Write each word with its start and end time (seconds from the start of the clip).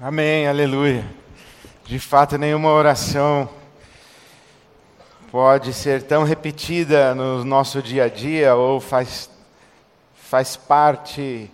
Amém, 0.00 0.48
aleluia. 0.48 1.04
De 1.84 1.98
fato, 1.98 2.36
nenhuma 2.38 2.70
oração 2.70 3.48
pode 5.30 5.72
ser 5.72 6.02
tão 6.02 6.24
repetida 6.24 7.14
no 7.14 7.44
nosso 7.44 7.80
dia 7.82 8.04
a 8.04 8.08
dia 8.08 8.54
ou 8.54 8.80
faz, 8.80 9.30
faz 10.14 10.56
parte 10.56 11.48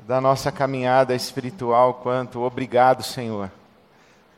da 0.00 0.20
nossa 0.20 0.50
caminhada 0.50 1.14
espiritual 1.14 1.94
quanto 1.94 2.40
obrigado, 2.40 3.02
Senhor. 3.02 3.50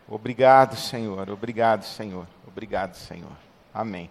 Obrigado, 0.09 0.77
Senhor. 0.77 1.31
Obrigado, 1.31 1.85
Senhor. 1.85 2.27
Obrigado, 2.47 2.97
Senhor. 2.97 3.33
Amém. 3.73 4.11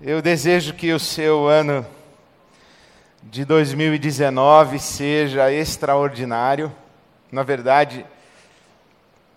Eu 0.00 0.22
desejo 0.22 0.74
que 0.74 0.92
o 0.92 1.00
seu 1.00 1.48
ano 1.48 1.84
de 3.22 3.44
2019 3.44 4.78
seja 4.78 5.50
extraordinário 5.50 6.70
na 7.32 7.42
verdade, 7.42 8.04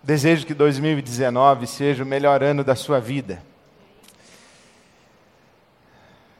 desejo 0.02 0.46
que 0.46 0.52
2019 0.52 1.66
seja 1.66 2.04
o 2.04 2.06
melhor 2.06 2.42
ano 2.42 2.62
da 2.62 2.74
sua 2.74 3.00
vida. 3.00 3.42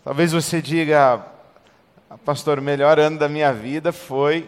Talvez 0.04 0.32
você 0.32 0.60
diga, 0.60 1.24
pastor, 2.26 2.58
o 2.58 2.62
melhor 2.62 2.98
ano 3.00 3.18
da 3.18 3.26
minha 3.26 3.54
vida 3.54 3.90
foi 3.90 4.46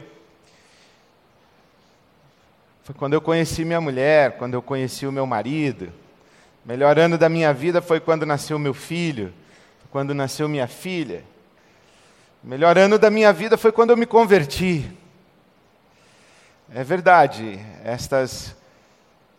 foi 2.84 2.94
quando 2.94 3.14
eu 3.14 3.20
conheci 3.20 3.64
minha 3.64 3.80
mulher, 3.80 4.38
quando 4.38 4.54
eu 4.54 4.62
conheci 4.62 5.06
o 5.06 5.12
meu 5.12 5.26
marido. 5.26 5.92
O 6.64 6.68
melhor 6.68 6.98
ano 6.98 7.18
da 7.18 7.28
minha 7.28 7.52
vida 7.52 7.82
foi 7.82 8.00
quando 8.00 8.24
nasceu 8.24 8.58
meu 8.58 8.72
filho, 8.72 9.32
quando 9.90 10.14
nasceu 10.14 10.48
minha 10.48 10.66
filha. 10.66 11.22
O 12.42 12.46
melhor 12.46 12.78
ano 12.78 12.98
da 12.98 13.10
minha 13.10 13.32
vida 13.32 13.58
foi 13.58 13.72
quando 13.72 13.90
eu 13.90 13.96
me 13.96 14.06
converti. 14.06 14.90
É 16.70 16.84
verdade, 16.84 17.58
estas, 17.82 18.54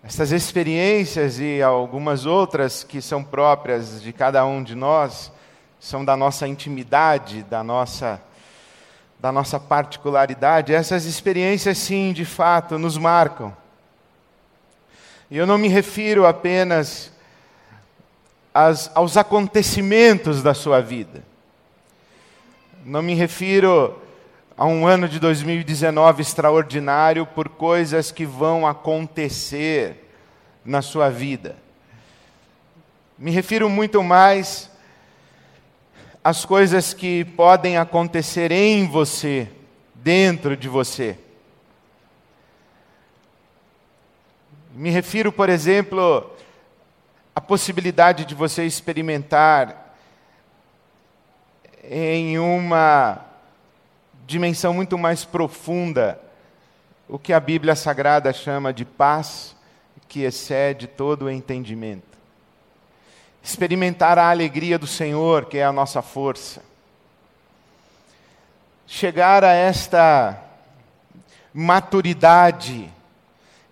estas 0.03 0.31
experiências 0.31 1.39
e 1.39 1.61
algumas 1.61 2.25
outras 2.25 2.83
que 2.83 2.99
são 3.03 3.23
próprias 3.23 4.01
de 4.01 4.11
cada 4.11 4.43
um 4.47 4.63
de 4.63 4.73
nós, 4.73 5.31
são 5.79 6.03
da 6.03 6.17
nossa 6.17 6.47
intimidade, 6.47 7.43
da 7.43 7.63
nossa, 7.63 8.19
da 9.19 9.31
nossa 9.31 9.59
particularidade. 9.59 10.73
Essas 10.73 11.05
experiências, 11.05 11.77
sim, 11.77 12.13
de 12.13 12.25
fato, 12.25 12.79
nos 12.79 12.97
marcam. 12.97 13.55
E 15.29 15.37
eu 15.37 15.45
não 15.45 15.59
me 15.59 15.67
refiro 15.67 16.25
apenas 16.25 17.11
aos 18.95 19.15
acontecimentos 19.17 20.41
da 20.41 20.55
sua 20.55 20.81
vida. 20.81 21.23
Não 22.83 23.03
me 23.03 23.13
refiro 23.13 24.01
a 24.59 24.65
um 24.65 24.85
ano 24.85 25.07
de 25.07 25.21
2019 25.21 26.21
extraordinário 26.21 27.25
por 27.25 27.47
coisas 27.47 28.11
que 28.11 28.25
vão 28.25 28.67
acontecer 28.67 30.11
na 30.65 30.81
sua 30.81 31.09
vida. 31.09 31.55
Me 33.17 33.31
refiro 33.31 33.69
muito 33.69 34.03
mais 34.03 34.69
às 36.21 36.43
coisas 36.43 36.93
que 36.93 37.23
podem 37.23 37.77
acontecer 37.77 38.51
em 38.51 38.85
você, 38.85 39.49
dentro 39.95 40.57
de 40.57 40.67
você. 40.67 41.17
Me 44.75 44.89
refiro, 44.89 45.31
por 45.31 45.47
exemplo, 45.47 46.35
à 47.33 47.39
possibilidade 47.39 48.25
de 48.25 48.35
você 48.35 48.65
experimentar 48.65 49.95
em 51.81 52.37
uma 52.37 53.28
dimensão 54.29 54.75
muito 54.75 54.95
mais 54.95 55.25
profunda, 55.25 56.21
o 57.07 57.17
que 57.17 57.33
a 57.33 57.39
Bíblia 57.39 57.75
Sagrada 57.75 58.31
chama 58.31 58.71
de 58.71 58.85
paz 58.85 59.55
que 60.07 60.21
excede 60.21 60.85
todo 60.85 61.23
o 61.23 61.31
entendimento. 61.31 62.15
Experimentar 63.41 64.19
a 64.19 64.29
alegria 64.29 64.77
do 64.77 64.85
Senhor, 64.85 65.45
que 65.45 65.57
é 65.57 65.65
a 65.65 65.71
nossa 65.71 66.03
força. 66.03 66.61
Chegar 68.85 69.43
a 69.43 69.51
esta 69.51 70.39
maturidade 71.51 72.87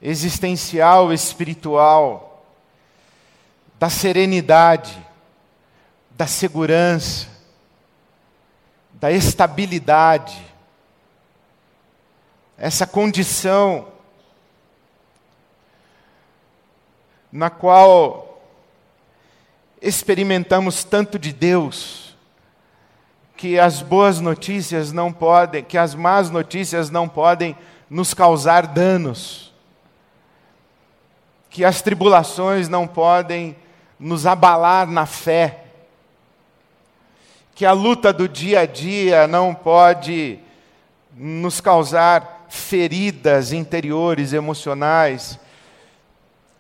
existencial, 0.02 1.14
espiritual, 1.14 2.44
da 3.78 3.92
serenidade, 3.92 4.98
da 6.12 6.26
segurança, 6.26 7.28
da 8.94 9.12
estabilidade, 9.12 10.47
essa 12.58 12.88
condição 12.88 13.88
na 17.32 17.50
qual 17.50 18.42
experimentamos 19.80 20.84
tanto 20.84 21.20
de 21.20 21.32
Deus 21.32 22.16
que 23.36 23.60
as 23.60 23.84
boas 23.84 24.20
notícias 24.20 24.92
não 24.92 25.14
podem, 25.14 25.64
que 25.64 25.78
as 25.78 25.94
más 25.94 26.32
notícias 26.32 26.90
não 26.90 27.08
podem 27.08 27.56
nos 27.88 28.12
causar 28.12 28.66
danos, 28.66 29.54
que 31.48 31.64
as 31.64 31.84
tribulações 31.84 32.68
não 32.68 32.88
podem 32.88 33.56
nos 34.00 34.26
abalar 34.26 34.88
na 34.88 35.06
fé, 35.06 35.66
que 37.54 37.66
a 37.66 37.72
luta 37.72 38.12
do 38.12 38.28
dia 38.28 38.62
a 38.62 38.66
dia 38.66 39.28
não 39.28 39.54
pode 39.54 40.40
nos 41.16 41.62
causar 41.62 42.37
feridas 42.50 43.52
interiores, 43.52 44.34
emocionais. 44.34 45.40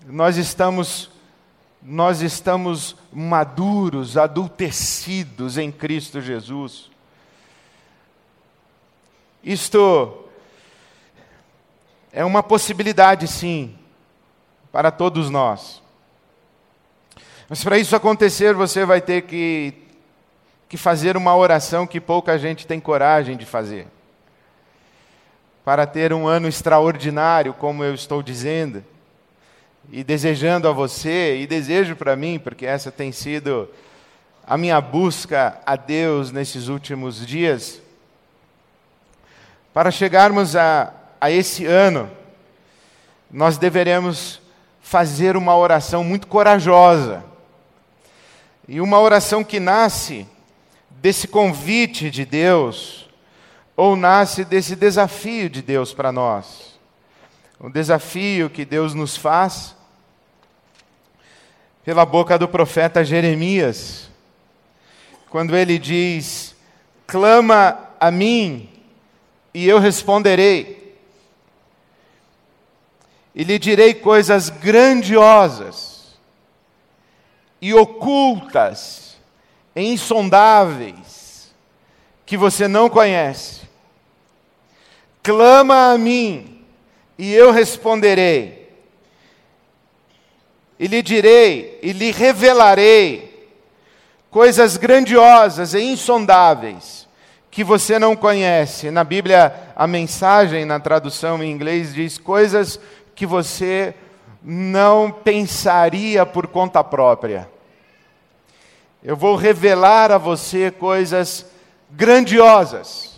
Nós 0.05 0.37
estamos 0.37 1.09
nós 1.81 2.21
estamos 2.21 2.97
maduros, 3.13 4.17
adultecidos 4.17 5.57
em 5.57 5.71
Cristo 5.71 6.19
Jesus. 6.19 6.89
Isto 9.41 10.25
é 12.11 12.25
uma 12.25 12.43
possibilidade, 12.43 13.25
sim, 13.27 13.77
para 14.69 14.91
todos 14.91 15.29
nós. 15.29 15.81
Mas 17.47 17.63
para 17.63 17.77
isso 17.77 17.95
acontecer, 17.95 18.53
você 18.53 18.83
vai 18.83 18.99
ter 18.99 19.21
que, 19.21 19.73
que 20.67 20.75
fazer 20.75 21.15
uma 21.15 21.37
oração 21.37 21.87
que 21.87 22.01
pouca 22.01 22.37
gente 22.37 22.67
tem 22.67 22.81
coragem 22.81 23.37
de 23.37 23.45
fazer 23.45 23.87
para 25.67 25.85
ter 25.85 26.13
um 26.13 26.25
ano 26.25 26.47
extraordinário, 26.47 27.53
como 27.53 27.83
eu 27.83 27.93
estou 27.93 28.23
dizendo, 28.23 28.81
e 29.91 30.01
desejando 30.01 30.65
a 30.65 30.71
você, 30.71 31.39
e 31.41 31.45
desejo 31.45 31.93
para 31.93 32.15
mim, 32.15 32.39
porque 32.39 32.65
essa 32.65 32.89
tem 32.89 33.11
sido 33.11 33.67
a 34.47 34.57
minha 34.57 34.79
busca 34.79 35.59
a 35.65 35.75
Deus 35.75 36.31
nesses 36.31 36.69
últimos 36.69 37.27
dias, 37.27 37.81
para 39.73 39.91
chegarmos 39.91 40.55
a, 40.55 40.93
a 41.19 41.29
esse 41.29 41.65
ano, 41.65 42.09
nós 43.29 43.57
deveremos 43.57 44.39
fazer 44.79 45.35
uma 45.35 45.57
oração 45.57 46.01
muito 46.01 46.27
corajosa, 46.27 47.25
e 48.69 48.79
uma 48.79 49.01
oração 49.01 49.43
que 49.43 49.59
nasce 49.59 50.25
desse 50.89 51.27
convite 51.27 52.09
de 52.09 52.23
Deus 52.23 53.06
ou 53.77 53.95
nasce 53.95 54.43
desse 54.43 54.75
desafio 54.75 55.47
de 55.47 55.61
Deus 55.61 55.93
para 55.93 56.11
nós? 56.11 56.79
O 57.59 57.69
desafio 57.69 58.49
que 58.49 58.65
Deus 58.65 58.95
nos 58.95 59.15
faz 59.15 59.75
pela 61.85 62.05
boca 62.05 62.37
do 62.37 62.47
profeta 62.47 63.05
Jeremias, 63.05 64.09
quando 65.29 65.55
ele 65.55 65.77
diz: 65.77 66.55
Clama 67.05 67.79
a 67.99 68.11
mim 68.11 68.69
e 69.53 69.67
eu 69.67 69.79
responderei, 69.79 70.97
e 73.33 73.43
lhe 73.43 73.59
direi 73.59 73.93
coisas 73.93 74.49
grandiosas 74.49 76.17
e 77.61 77.73
ocultas 77.73 79.17
e 79.75 79.81
insondáveis 79.81 81.53
que 82.25 82.35
você 82.35 82.67
não 82.67 82.89
conhece. 82.89 83.66
Clama 85.27 85.91
a 85.91 85.97
mim, 85.97 86.63
e 87.17 87.33
eu 87.33 87.51
responderei. 87.51 88.71
E 90.79 90.87
lhe 90.87 91.01
direi, 91.01 91.79
e 91.83 91.91
lhe 91.91 92.11
revelarei 92.11 93.45
coisas 94.31 94.77
grandiosas 94.77 95.73
e 95.73 95.81
insondáveis 95.81 97.09
que 97.51 97.61
você 97.61 97.99
não 97.99 98.15
conhece. 98.15 98.89
Na 98.89 99.03
Bíblia, 99.03 99.53
a 99.75 99.85
mensagem, 99.85 100.63
na 100.63 100.79
tradução 100.79 101.43
em 101.43 101.51
inglês, 101.51 101.93
diz 101.93 102.17
coisas 102.17 102.79
que 103.13 103.25
você 103.25 103.93
não 104.41 105.11
pensaria 105.11 106.25
por 106.25 106.47
conta 106.47 106.81
própria. 106.85 107.49
Eu 109.03 109.17
vou 109.17 109.35
revelar 109.35 110.09
a 110.09 110.17
você 110.17 110.71
coisas 110.71 111.45
grandiosas 111.91 113.16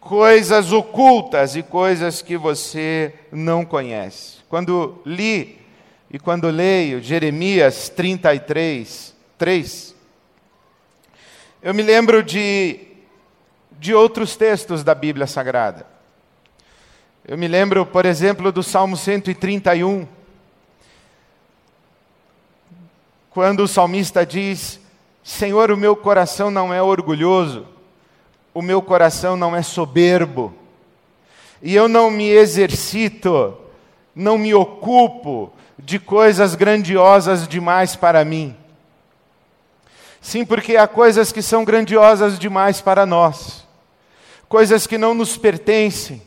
coisas 0.00 0.72
ocultas 0.72 1.56
e 1.56 1.62
coisas 1.62 2.22
que 2.22 2.36
você 2.36 3.14
não 3.30 3.64
conhece. 3.64 4.38
Quando 4.48 5.00
li 5.04 5.60
e 6.10 6.18
quando 6.18 6.48
leio 6.48 7.02
Jeremias 7.02 7.88
33, 7.88 9.14
3, 9.36 9.94
eu 11.60 11.74
me 11.74 11.82
lembro 11.82 12.22
de, 12.22 12.80
de 13.72 13.92
outros 13.94 14.36
textos 14.36 14.84
da 14.84 14.94
Bíblia 14.94 15.26
Sagrada. 15.26 15.86
Eu 17.26 17.36
me 17.36 17.46
lembro, 17.46 17.84
por 17.84 18.06
exemplo, 18.06 18.50
do 18.50 18.62
Salmo 18.62 18.96
131, 18.96 20.08
quando 23.28 23.64
o 23.64 23.68
salmista 23.68 24.24
diz: 24.24 24.80
Senhor, 25.22 25.70
o 25.70 25.76
meu 25.76 25.94
coração 25.94 26.50
não 26.50 26.72
é 26.72 26.80
orgulhoso, 26.80 27.66
o 28.58 28.62
meu 28.62 28.82
coração 28.82 29.36
não 29.36 29.54
é 29.54 29.62
soberbo, 29.62 30.52
e 31.62 31.76
eu 31.76 31.86
não 31.86 32.10
me 32.10 32.28
exercito, 32.28 33.56
não 34.12 34.36
me 34.36 34.52
ocupo 34.52 35.52
de 35.78 36.00
coisas 36.00 36.56
grandiosas 36.56 37.46
demais 37.46 37.94
para 37.94 38.24
mim. 38.24 38.56
Sim, 40.20 40.44
porque 40.44 40.76
há 40.76 40.88
coisas 40.88 41.30
que 41.30 41.40
são 41.40 41.64
grandiosas 41.64 42.36
demais 42.36 42.80
para 42.80 43.06
nós, 43.06 43.64
coisas 44.48 44.88
que 44.88 44.98
não 44.98 45.14
nos 45.14 45.36
pertencem, 45.36 46.20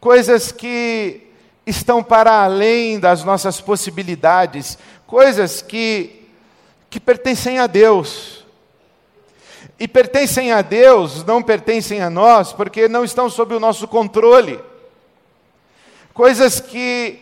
coisas 0.00 0.52
que 0.52 1.26
estão 1.66 2.02
para 2.02 2.32
além 2.44 2.98
das 2.98 3.24
nossas 3.24 3.60
possibilidades, 3.60 4.78
coisas 5.06 5.60
que, 5.60 6.28
que 6.88 6.98
pertencem 6.98 7.58
a 7.58 7.66
Deus. 7.66 8.41
E 9.78 9.88
pertencem 9.88 10.52
a 10.52 10.62
Deus, 10.62 11.24
não 11.24 11.42
pertencem 11.42 12.00
a 12.00 12.08
nós, 12.08 12.52
porque 12.52 12.88
não 12.88 13.04
estão 13.04 13.28
sob 13.28 13.54
o 13.54 13.60
nosso 13.60 13.88
controle. 13.88 14.60
Coisas 16.14 16.60
que 16.60 17.18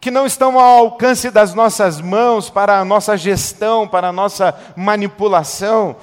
que 0.00 0.10
não 0.10 0.24
estão 0.24 0.58
ao 0.58 0.78
alcance 0.78 1.30
das 1.30 1.52
nossas 1.52 2.00
mãos 2.00 2.48
para 2.48 2.80
a 2.80 2.84
nossa 2.84 3.18
gestão, 3.18 3.86
para 3.86 4.08
a 4.08 4.12
nossa 4.12 4.58
manipulação, 4.74 5.94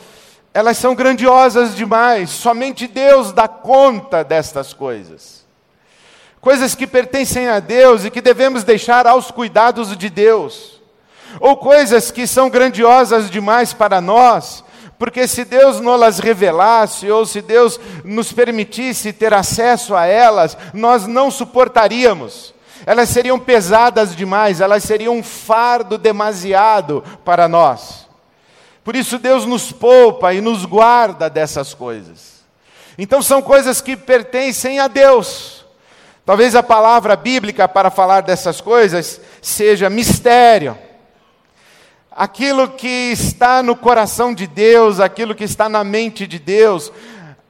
elas 0.54 0.78
são 0.78 0.94
grandiosas 0.94 1.75
demais, 1.75 2.30
somente 2.30 2.88
Deus 2.88 3.31
dá 3.31 3.48
conta 3.48 4.24
destas 4.24 4.72
coisas. 4.72 5.46
Coisas 6.40 6.75
que 6.75 6.86
pertencem 6.86 7.48
a 7.48 7.60
Deus 7.60 8.06
e 8.06 8.12
que 8.12 8.22
devemos 8.22 8.64
deixar 8.64 9.08
aos 9.08 9.31
cuidados 9.31 9.98
de 9.98 10.10
Deus, 10.10 10.80
ou 11.40 11.58
coisas 11.58 12.12
que 12.12 12.28
são 12.28 12.50
grandiosas 12.50 13.31
demais 13.31 13.74
para 13.74 14.00
nós, 14.00 14.64
porque 14.99 15.27
se 15.27 15.45
Deus 15.45 15.79
não 15.79 15.95
las 15.95 16.19
revelasse, 16.19 17.09
ou 17.09 17.25
se 17.25 17.41
Deus 17.41 17.79
nos 18.03 18.31
permitisse 18.31 19.13
ter 19.13 19.33
acesso 19.33 19.95
a 19.95 20.05
elas, 20.05 20.57
nós 20.73 21.05
não 21.05 21.29
suportaríamos 21.29 22.55
elas 22.88 23.09
seriam 23.09 23.38
pesadas 23.38 24.15
demais, 24.15 24.61
elas 24.61 24.81
seriam 24.81 25.17
um 25.17 25.21
fardo 25.21 25.97
demasiado 25.97 27.03
para 27.25 27.45
nós. 27.45 28.07
Por 28.81 28.95
isso 28.95 29.19
Deus 29.19 29.45
nos 29.45 29.73
poupa 29.73 30.33
e 30.33 30.39
nos 30.39 30.63
guarda 30.63 31.29
dessas 31.29 31.73
coisas. 31.73 32.45
Então 32.97 33.21
são 33.21 33.41
coisas 33.41 33.81
que 33.81 33.97
pertencem 33.97 34.79
a 34.79 34.88
Deus. 34.88 35.65
Talvez 36.25 36.55
a 36.55 36.63
palavra 36.63 37.17
bíblica 37.17 37.67
para 37.67 37.89
falar 37.89 38.21
dessas 38.21 38.61
coisas 38.61 39.19
seja 39.41 39.89
mistério. 39.89 40.77
Aquilo 42.18 42.68
que 42.68 43.12
está 43.12 43.62
no 43.62 43.75
coração 43.75 44.34
de 44.34 44.48
Deus, 44.48 45.00
aquilo 45.00 45.36
que 45.36 45.44
está 45.44 45.69
na 45.69 45.84
mente 45.84 46.25
de 46.25 46.40
Deus, 46.40 46.92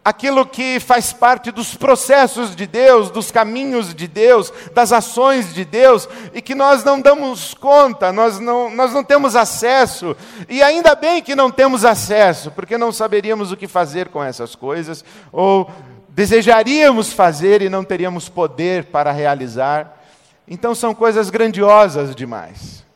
aquilo 0.04 0.46
que 0.46 0.80
faz 0.80 1.12
parte 1.12 1.52
dos 1.52 1.76
processos 1.76 2.56
de 2.56 2.66
Deus, 2.66 3.10
dos 3.10 3.30
caminhos 3.32 3.94
de 3.94 4.08
Deus, 4.08 4.54
das 4.74 4.94
ações 4.94 5.54
de 5.54 5.66
Deus, 5.66 6.08
e 6.34 6.42
que 6.42 6.56
nós 6.56 6.82
não 6.82 7.02
damos 7.02 7.54
conta, 7.54 8.12
nós 8.14 8.40
não, 8.40 8.70
nós 8.70 8.94
não 8.94 9.04
temos 9.04 9.36
acesso, 9.36 10.16
e 10.48 10.64
ainda 10.64 10.96
bem 10.96 11.22
que 11.22 11.36
não 11.36 11.52
temos 11.52 11.84
acesso, 11.84 12.52
porque 12.52 12.78
não 12.78 12.92
saberíamos 12.92 13.52
o 13.52 13.58
que 13.58 13.68
fazer 13.68 14.08
com 14.08 14.24
essas 14.24 14.56
coisas, 14.56 15.04
ou 15.30 15.70
desejaríamos 16.10 17.12
fazer 17.12 17.62
e 17.62 17.70
não 17.70 17.84
teríamos 17.84 18.30
poder 18.30 18.86
para 18.86 19.12
realizar. 19.12 20.02
Então 20.48 20.74
são 20.74 20.96
coisas 20.96 21.30
grandiosas 21.30 22.16
demais. 22.16 22.87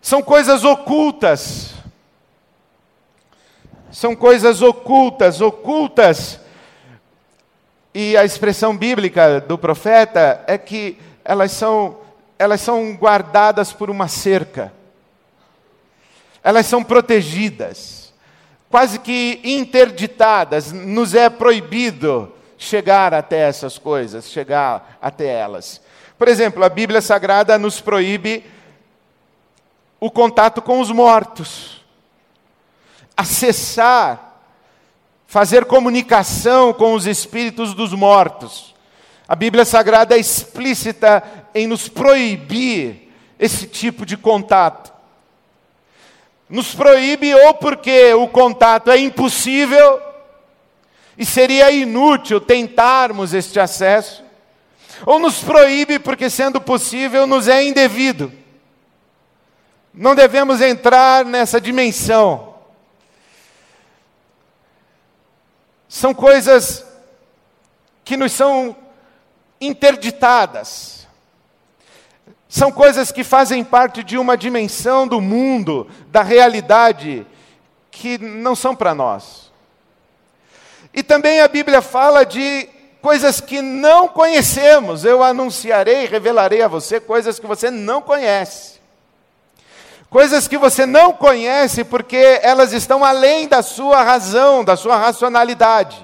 São 0.00 0.22
coisas 0.22 0.64
ocultas, 0.64 1.74
são 3.90 4.14
coisas 4.14 4.60
ocultas, 4.60 5.40
ocultas. 5.40 6.38
E 7.94 8.14
a 8.14 8.26
expressão 8.26 8.76
bíblica 8.76 9.40
do 9.40 9.56
profeta 9.56 10.44
é 10.46 10.58
que 10.58 10.98
elas 11.24 11.50
são, 11.52 11.96
elas 12.38 12.60
são 12.60 12.94
guardadas 12.94 13.72
por 13.72 13.88
uma 13.88 14.06
cerca. 14.06 14.70
Elas 16.44 16.66
são 16.66 16.84
protegidas, 16.84 18.12
quase 18.70 18.98
que 18.98 19.40
interditadas. 19.42 20.72
Nos 20.72 21.14
é 21.14 21.30
proibido 21.30 22.32
chegar 22.58 23.14
até 23.14 23.48
essas 23.48 23.78
coisas, 23.78 24.28
chegar 24.28 24.98
até 25.00 25.26
elas. 25.26 25.80
Por 26.18 26.28
exemplo, 26.28 26.62
a 26.62 26.68
Bíblia 26.68 27.00
Sagrada 27.00 27.58
nos 27.58 27.80
proíbe 27.80 28.44
o 29.98 30.10
contato 30.10 30.60
com 30.60 30.80
os 30.80 30.90
mortos 30.90 31.76
acessar, 33.16 34.42
fazer 35.26 35.64
comunicação 35.64 36.72
com 36.72 36.92
os 36.92 37.06
espíritos 37.06 37.72
dos 37.72 37.92
mortos. 37.92 38.74
A 39.26 39.34
Bíblia 39.34 39.64
Sagrada 39.64 40.14
é 40.14 40.20
explícita 40.20 41.22
em 41.54 41.66
nos 41.66 41.88
proibir 41.88 43.10
esse 43.38 43.66
tipo 43.66 44.04
de 44.04 44.16
contato. 44.16 44.92
Nos 46.48 46.74
proíbe 46.74 47.34
ou 47.34 47.54
porque 47.54 48.12
o 48.14 48.28
contato 48.28 48.90
é 48.90 48.98
impossível 48.98 50.00
e 51.18 51.24
seria 51.24 51.70
inútil 51.70 52.40
tentarmos 52.40 53.32
este 53.32 53.58
acesso, 53.58 54.22
ou 55.04 55.18
nos 55.18 55.42
proíbe 55.42 55.98
porque, 55.98 56.28
sendo 56.28 56.60
possível, 56.60 57.26
nos 57.26 57.48
é 57.48 57.64
indevido. 57.64 58.30
Não 59.96 60.14
devemos 60.14 60.60
entrar 60.60 61.24
nessa 61.24 61.60
dimensão. 61.60 62.56
são 65.96 66.12
coisas 66.12 66.84
que 68.04 68.18
nos 68.18 68.32
são 68.32 68.76
interditadas. 69.58 71.06
São 72.46 72.70
coisas 72.70 73.10
que 73.10 73.24
fazem 73.24 73.64
parte 73.64 74.04
de 74.04 74.18
uma 74.18 74.36
dimensão 74.36 75.08
do 75.08 75.22
mundo, 75.22 75.90
da 76.08 76.22
realidade, 76.22 77.26
que 77.90 78.18
não 78.18 78.54
são 78.54 78.76
para 78.76 78.94
nós. 78.94 79.50
E 80.92 81.02
também 81.02 81.40
a 81.40 81.48
Bíblia 81.48 81.80
fala 81.80 82.24
de 82.24 82.68
coisas 83.00 83.40
que 83.40 83.62
não 83.62 84.06
conhecemos. 84.06 85.02
Eu 85.02 85.22
anunciarei, 85.22 86.04
revelarei 86.04 86.60
a 86.60 86.68
você 86.68 87.00
coisas 87.00 87.38
que 87.38 87.46
você 87.46 87.70
não 87.70 88.02
conhece. 88.02 88.75
Coisas 90.16 90.48
que 90.48 90.56
você 90.56 90.86
não 90.86 91.12
conhece 91.12 91.84
porque 91.84 92.40
elas 92.40 92.72
estão 92.72 93.04
além 93.04 93.46
da 93.46 93.62
sua 93.62 94.02
razão, 94.02 94.64
da 94.64 94.74
sua 94.74 94.96
racionalidade. 94.96 95.98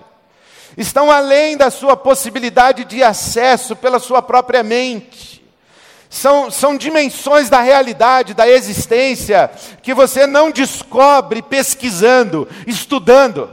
Estão 0.76 1.10
além 1.10 1.56
da 1.56 1.70
sua 1.70 1.96
possibilidade 1.96 2.84
de 2.84 3.02
acesso 3.02 3.74
pela 3.74 3.98
sua 3.98 4.20
própria 4.20 4.62
mente. 4.62 5.42
São, 6.10 6.50
são 6.50 6.76
dimensões 6.76 7.48
da 7.48 7.62
realidade, 7.62 8.34
da 8.34 8.46
existência, 8.46 9.50
que 9.82 9.94
você 9.94 10.26
não 10.26 10.50
descobre 10.50 11.40
pesquisando, 11.40 12.46
estudando. 12.66 13.48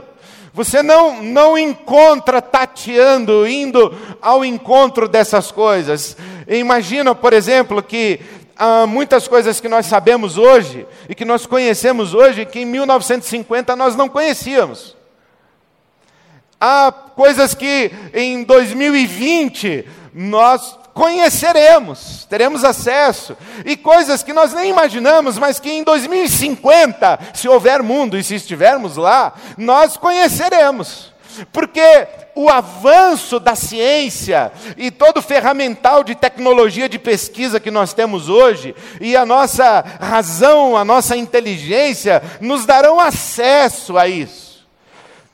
Você 0.52 0.82
não, 0.82 1.22
não 1.22 1.56
encontra 1.56 2.42
tateando, 2.42 3.48
indo 3.48 3.96
ao 4.20 4.44
encontro 4.44 5.08
dessas 5.08 5.50
coisas. 5.50 6.18
Imagina, 6.46 7.14
por 7.14 7.32
exemplo, 7.32 7.82
que 7.82 8.20
há 8.60 8.86
muitas 8.86 9.26
coisas 9.26 9.58
que 9.58 9.68
nós 9.70 9.86
sabemos 9.86 10.36
hoje 10.36 10.86
e 11.08 11.14
que 11.14 11.24
nós 11.24 11.46
conhecemos 11.46 12.12
hoje 12.12 12.44
que 12.44 12.60
em 12.60 12.66
1950 12.66 13.74
nós 13.74 13.96
não 13.96 14.06
conhecíamos. 14.06 14.94
Há 16.60 16.92
coisas 16.92 17.54
que 17.54 17.90
em 18.12 18.44
2020 18.44 19.88
nós 20.12 20.78
conheceremos, 20.92 22.26
teremos 22.28 22.62
acesso, 22.62 23.34
e 23.64 23.78
coisas 23.78 24.22
que 24.22 24.34
nós 24.34 24.52
nem 24.52 24.68
imaginamos, 24.68 25.38
mas 25.38 25.58
que 25.58 25.70
em 25.70 25.82
2050, 25.82 27.18
se 27.32 27.48
houver 27.48 27.82
mundo 27.82 28.18
e 28.18 28.22
se 28.22 28.34
estivermos 28.34 28.98
lá, 28.98 29.32
nós 29.56 29.96
conheceremos. 29.96 31.10
Porque 31.52 32.08
o 32.34 32.48
avanço 32.48 33.38
da 33.38 33.54
ciência 33.54 34.52
e 34.76 34.90
todo 34.90 35.18
o 35.18 35.22
ferramental 35.22 36.02
de 36.02 36.14
tecnologia 36.14 36.88
de 36.88 36.98
pesquisa 36.98 37.60
que 37.60 37.70
nós 37.70 37.92
temos 37.92 38.28
hoje, 38.28 38.74
e 39.00 39.16
a 39.16 39.26
nossa 39.26 39.80
razão, 40.00 40.76
a 40.76 40.84
nossa 40.84 41.16
inteligência, 41.16 42.22
nos 42.40 42.66
darão 42.66 42.98
acesso 43.00 43.98
a 43.98 44.08
isso. 44.08 44.50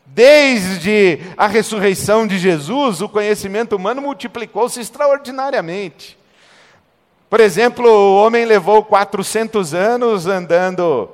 Desde 0.07 1.21
a 1.37 1.47
ressurreição 1.47 2.27
de 2.27 2.39
Jesus, 2.39 3.03
o 3.03 3.09
conhecimento 3.09 3.77
humano 3.77 4.01
multiplicou-se 4.01 4.81
extraordinariamente. 4.81 6.17
Por 7.29 7.41
exemplo, 7.41 7.87
o 7.87 8.25
homem 8.25 8.45
levou 8.45 8.85
400 8.85 9.75
anos 9.75 10.27
andando 10.27 11.11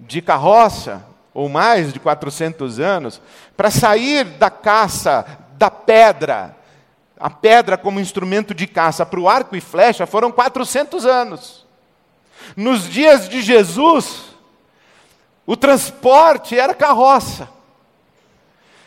de 0.00 0.22
carroça, 0.22 1.04
ou 1.38 1.48
mais 1.48 1.92
de 1.92 2.00
400 2.00 2.80
anos, 2.80 3.20
para 3.56 3.70
sair 3.70 4.24
da 4.24 4.50
caça 4.50 5.24
da 5.52 5.70
pedra, 5.70 6.56
a 7.16 7.30
pedra 7.30 7.78
como 7.78 8.00
instrumento 8.00 8.52
de 8.52 8.66
caça, 8.66 9.06
para 9.06 9.20
o 9.20 9.28
arco 9.28 9.54
e 9.54 9.60
flecha, 9.60 10.04
foram 10.04 10.32
400 10.32 11.06
anos. 11.06 11.64
Nos 12.56 12.88
dias 12.88 13.28
de 13.28 13.40
Jesus, 13.40 14.34
o 15.46 15.56
transporte 15.56 16.58
era 16.58 16.74
carroça. 16.74 17.48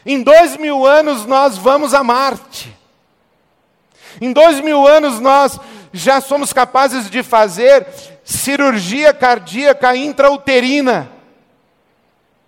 Em 0.05 0.21
dois 0.21 0.57
mil 0.57 0.85
anos 0.85 1.25
nós 1.25 1.57
vamos 1.57 1.93
a 1.93 2.03
Marte. 2.03 2.77
Em 4.19 4.33
dois 4.33 4.59
mil 4.59 4.85
anos 4.85 5.21
nós 5.21 5.57
já 5.93 6.19
somos 6.19 6.51
capazes 6.51 7.09
de 7.09 7.23
fazer 7.23 7.87
cirurgia 8.25 9.13
cardíaca 9.13 9.95
intrauterina. 9.95 11.20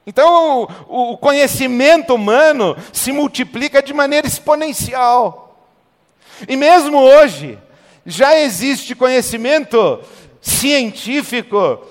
Então, 0.06 0.68
o, 0.88 1.18
conhecimento 1.18 2.16
humano 2.16 2.76
se 2.92 3.12
multiplica 3.12 3.82
de 3.82 3.94
maneira 3.94 4.28
exponencial. 4.28 5.68
E 6.48 6.58
mesmo 6.58 6.98
hoje, 6.98 7.58
já 8.06 8.38
existe 8.38 8.96
conhecimento 8.96 10.02
científico 10.42 11.88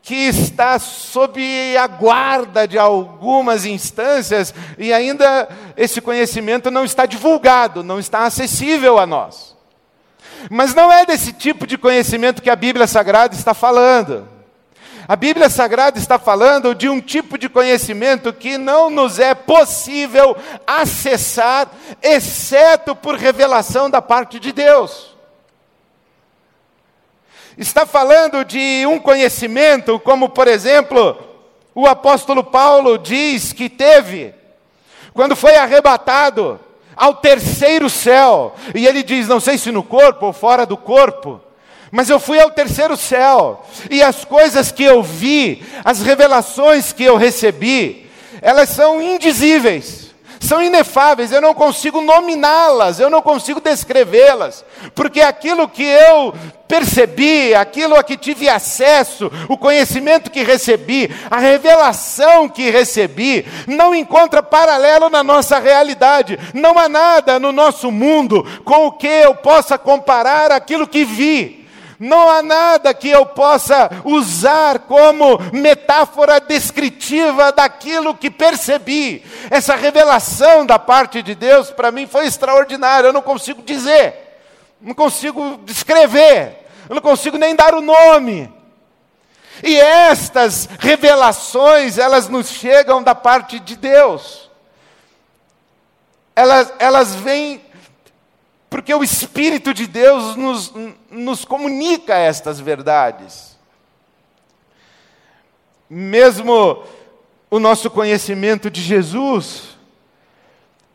que 0.00 0.14
está 0.14 0.78
sob 0.78 1.42
a 1.76 1.86
guarda 1.86 2.68
de 2.68 2.78
algumas 2.78 3.64
instâncias 3.64 4.54
e 4.78 4.92
ainda 4.92 5.48
esse 5.76 6.00
conhecimento 6.00 6.70
não 6.70 6.84
está 6.84 7.06
divulgado, 7.06 7.82
não 7.82 7.98
está 7.98 8.24
acessível 8.24 8.98
a 8.98 9.06
nós. 9.06 9.54
Mas 10.50 10.74
não 10.74 10.92
é 10.92 11.06
desse 11.06 11.32
tipo 11.32 11.66
de 11.66 11.78
conhecimento 11.78 12.42
que 12.42 12.50
a 12.50 12.56
Bíblia 12.56 12.86
Sagrada 12.86 13.34
está 13.34 13.54
falando. 13.54 14.28
A 15.06 15.16
Bíblia 15.16 15.50
Sagrada 15.50 15.98
está 15.98 16.18
falando 16.18 16.74
de 16.74 16.88
um 16.88 16.98
tipo 16.98 17.36
de 17.36 17.48
conhecimento 17.48 18.32
que 18.32 18.56
não 18.56 18.88
nos 18.88 19.18
é 19.18 19.34
possível 19.34 20.34
acessar, 20.66 21.70
exceto 22.02 22.96
por 22.96 23.16
revelação 23.16 23.90
da 23.90 24.00
parte 24.00 24.40
de 24.40 24.50
Deus. 24.50 25.14
Está 27.58 27.84
falando 27.84 28.44
de 28.46 28.86
um 28.86 28.98
conhecimento, 28.98 30.00
como 30.00 30.30
por 30.30 30.48
exemplo, 30.48 31.18
o 31.74 31.86
apóstolo 31.86 32.42
Paulo 32.42 32.98
diz 32.98 33.52
que 33.52 33.68
teve, 33.68 34.34
quando 35.12 35.36
foi 35.36 35.54
arrebatado 35.54 36.58
ao 36.96 37.16
terceiro 37.16 37.90
céu, 37.90 38.54
e 38.74 38.86
ele 38.86 39.02
diz: 39.02 39.28
não 39.28 39.38
sei 39.38 39.58
se 39.58 39.70
no 39.70 39.82
corpo 39.82 40.26
ou 40.26 40.32
fora 40.32 40.64
do 40.64 40.78
corpo, 40.78 41.40
mas 41.94 42.10
eu 42.10 42.18
fui 42.18 42.40
ao 42.40 42.50
terceiro 42.50 42.96
céu, 42.96 43.64
e 43.88 44.02
as 44.02 44.24
coisas 44.24 44.72
que 44.72 44.82
eu 44.82 45.00
vi, 45.00 45.62
as 45.84 46.02
revelações 46.02 46.92
que 46.92 47.04
eu 47.04 47.16
recebi, 47.16 48.10
elas 48.42 48.70
são 48.70 49.00
indizíveis, 49.00 50.12
são 50.40 50.60
inefáveis, 50.60 51.30
eu 51.30 51.40
não 51.40 51.54
consigo 51.54 52.00
nominá-las, 52.00 52.98
eu 52.98 53.08
não 53.08 53.22
consigo 53.22 53.60
descrevê-las, 53.60 54.64
porque 54.92 55.20
aquilo 55.20 55.68
que 55.68 55.84
eu 55.84 56.34
percebi, 56.66 57.54
aquilo 57.54 57.94
a 57.94 58.02
que 58.02 58.16
tive 58.16 58.48
acesso, 58.48 59.30
o 59.48 59.56
conhecimento 59.56 60.32
que 60.32 60.42
recebi, 60.42 61.08
a 61.30 61.38
revelação 61.38 62.48
que 62.48 62.70
recebi, 62.70 63.46
não 63.68 63.94
encontra 63.94 64.42
paralelo 64.42 65.08
na 65.08 65.22
nossa 65.22 65.60
realidade. 65.60 66.40
Não 66.52 66.76
há 66.76 66.88
nada 66.88 67.38
no 67.38 67.52
nosso 67.52 67.92
mundo 67.92 68.44
com 68.64 68.88
o 68.88 68.92
que 68.92 69.06
eu 69.06 69.36
possa 69.36 69.78
comparar 69.78 70.50
aquilo 70.50 70.88
que 70.88 71.04
vi. 71.04 71.63
Não 71.98 72.28
há 72.28 72.42
nada 72.42 72.92
que 72.92 73.08
eu 73.08 73.24
possa 73.26 73.90
usar 74.04 74.80
como 74.80 75.38
metáfora 75.52 76.40
descritiva 76.40 77.52
daquilo 77.52 78.14
que 78.14 78.30
percebi. 78.30 79.24
Essa 79.50 79.76
revelação 79.76 80.66
da 80.66 80.78
parte 80.78 81.22
de 81.22 81.34
Deus 81.34 81.70
para 81.70 81.92
mim 81.92 82.06
foi 82.06 82.26
extraordinária, 82.26 83.08
eu 83.08 83.12
não 83.12 83.22
consigo 83.22 83.62
dizer, 83.62 84.38
não 84.80 84.94
consigo 84.94 85.60
descrever, 85.64 86.66
eu 86.88 86.94
não 86.94 87.02
consigo 87.02 87.38
nem 87.38 87.54
dar 87.54 87.74
o 87.74 87.80
nome. 87.80 88.52
E 89.62 89.76
estas 89.76 90.68
revelações, 90.78 91.96
elas 91.96 92.28
nos 92.28 92.48
chegam 92.48 93.02
da 93.02 93.14
parte 93.14 93.60
de 93.60 93.76
Deus. 93.76 94.50
Elas, 96.34 96.72
elas 96.78 97.14
vêm 97.14 97.64
porque 98.74 98.92
o 98.92 99.04
Espírito 99.04 99.72
de 99.72 99.86
Deus 99.86 100.34
nos, 100.34 100.74
nos 101.08 101.44
comunica 101.44 102.16
estas 102.16 102.58
verdades. 102.58 103.56
Mesmo 105.88 106.82
o 107.48 107.60
nosso 107.60 107.88
conhecimento 107.88 108.68
de 108.68 108.82
Jesus 108.82 109.78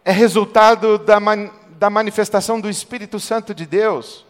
é 0.03 0.11
resultado 0.11 0.97
da, 0.97 1.21
man, 1.21 1.49
da 1.69 1.89
manifestação 1.89 2.59
do 2.59 2.69
Espírito 2.69 3.17
Santo 3.17 3.55
de 3.55 3.65
Deus. 3.65 4.25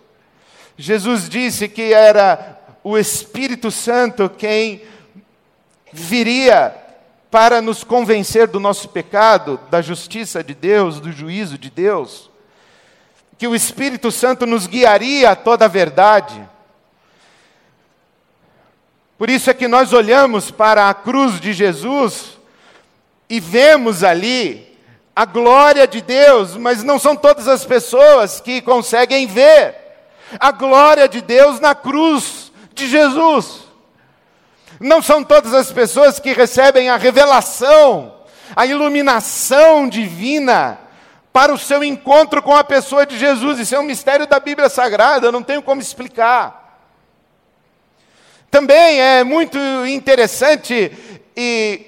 Jesus 0.77 1.27
disse 1.27 1.67
que 1.67 1.91
era 1.91 2.55
o 2.83 2.99
Espírito 2.99 3.71
Santo 3.71 4.29
quem 4.29 4.83
viria 5.91 6.75
para 7.31 7.63
nos 7.63 7.83
convencer 7.83 8.47
do 8.47 8.59
nosso 8.59 8.89
pecado, 8.89 9.59
da 9.71 9.81
justiça 9.81 10.43
de 10.43 10.53
Deus, 10.53 10.99
do 10.99 11.11
juízo 11.11 11.57
de 11.57 11.71
Deus 11.71 12.28
que 13.39 13.47
o 13.47 13.55
Espírito 13.55 14.11
Santo 14.11 14.45
nos 14.45 14.67
guiaria 14.67 15.31
a 15.31 15.35
toda 15.35 15.63
a 15.63 15.69
verdade. 15.69 16.45
Por 19.17 19.29
isso 19.29 19.49
é 19.49 19.53
que 19.53 19.65
nós 19.65 19.93
olhamos 19.93 20.51
para 20.51 20.89
a 20.89 20.93
cruz 20.93 21.39
de 21.39 21.53
Jesus 21.53 22.37
e 23.29 23.39
vemos 23.39 24.03
ali 24.03 24.77
a 25.15 25.23
glória 25.23 25.87
de 25.87 26.01
Deus, 26.01 26.57
mas 26.57 26.83
não 26.83 26.99
são 26.99 27.15
todas 27.15 27.47
as 27.47 27.63
pessoas 27.63 28.41
que 28.41 28.61
conseguem 28.61 29.25
ver 29.25 29.73
a 30.37 30.51
glória 30.51 31.07
de 31.07 31.21
Deus 31.21 31.61
na 31.61 31.73
cruz 31.73 32.51
de 32.73 32.89
Jesus. 32.89 33.61
Não 34.81 35.01
são 35.01 35.23
todas 35.23 35.53
as 35.53 35.71
pessoas 35.71 36.19
que 36.19 36.33
recebem 36.33 36.89
a 36.89 36.97
revelação, 36.97 38.15
a 38.53 38.65
iluminação 38.65 39.87
divina 39.87 40.88
para 41.31 41.53
o 41.53 41.57
seu 41.57 41.83
encontro 41.83 42.41
com 42.41 42.55
a 42.55 42.63
pessoa 42.63 43.05
de 43.05 43.17
Jesus. 43.17 43.59
Isso 43.59 43.75
é 43.75 43.79
um 43.79 43.83
mistério 43.83 44.27
da 44.27 44.39
Bíblia 44.39 44.69
Sagrada, 44.69 45.27
eu 45.27 45.31
não 45.31 45.43
tenho 45.43 45.61
como 45.61 45.81
explicar. 45.81 46.59
Também 48.49 48.99
é 48.99 49.23
muito 49.23 49.57
interessante 49.85 50.91
e, 51.37 51.85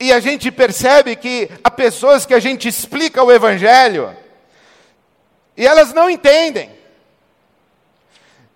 e 0.00 0.12
a 0.12 0.18
gente 0.18 0.50
percebe 0.50 1.14
que 1.14 1.50
há 1.62 1.70
pessoas 1.70 2.24
que 2.24 2.32
a 2.32 2.40
gente 2.40 2.66
explica 2.66 3.22
o 3.22 3.30
Evangelho 3.30 4.16
e 5.56 5.66
elas 5.66 5.92
não 5.92 6.08
entendem. 6.08 6.70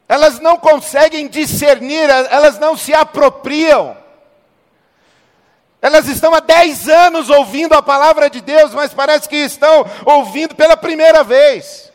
Elas 0.09 0.41
não 0.41 0.57
conseguem 0.57 1.29
discernir, 1.29 2.11
elas 2.11 2.59
não 2.59 2.77
se 2.77 2.93
apropriam. 2.93 3.97
Elas 5.83 6.07
estão 6.09 6.35
há 6.35 6.41
10 6.41 6.89
anos 6.89 7.31
ouvindo 7.31 7.73
a 7.73 7.83
palavra 7.83 8.29
de 8.29 8.41
Deus, 8.41 8.75
mas 8.75 8.93
parece 8.93 9.29
que 9.29 9.37
estão 9.37 9.87
ouvindo 10.05 10.55
pela 10.55 10.77
primeira 10.77 11.25
vez. 11.25 11.91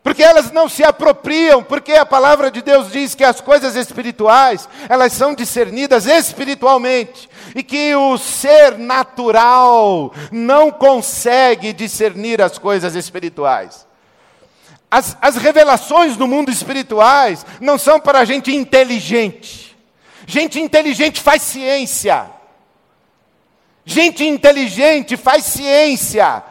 Porque 0.00 0.22
elas 0.22 0.52
não 0.52 0.68
se 0.68 0.84
apropriam, 0.84 1.64
porque 1.64 1.94
a 1.94 2.06
palavra 2.06 2.48
de 2.48 2.62
Deus 2.62 2.92
diz 2.92 3.16
que 3.16 3.24
as 3.24 3.40
coisas 3.40 3.74
espirituais, 3.74 4.68
elas 4.88 5.12
são 5.12 5.34
discernidas 5.34 6.06
espiritualmente, 6.06 7.28
e 7.56 7.62
que 7.64 7.92
o 7.96 8.16
ser 8.16 8.78
natural 8.78 10.14
não 10.30 10.70
consegue 10.70 11.72
discernir 11.72 12.40
as 12.40 12.56
coisas 12.56 12.94
espirituais. 12.94 13.84
As, 14.88 15.16
as 15.20 15.34
revelações 15.34 16.16
do 16.16 16.28
mundo 16.28 16.52
espirituais 16.52 17.44
não 17.60 17.76
são 17.76 17.98
para 17.98 18.24
gente 18.24 18.54
inteligente. 18.54 19.76
Gente 20.24 20.60
inteligente 20.60 21.20
faz 21.20 21.42
ciência. 21.42 22.35
Gente 23.88 24.26
inteligente 24.26 25.16
faz 25.16 25.44
ciência. 25.44 26.42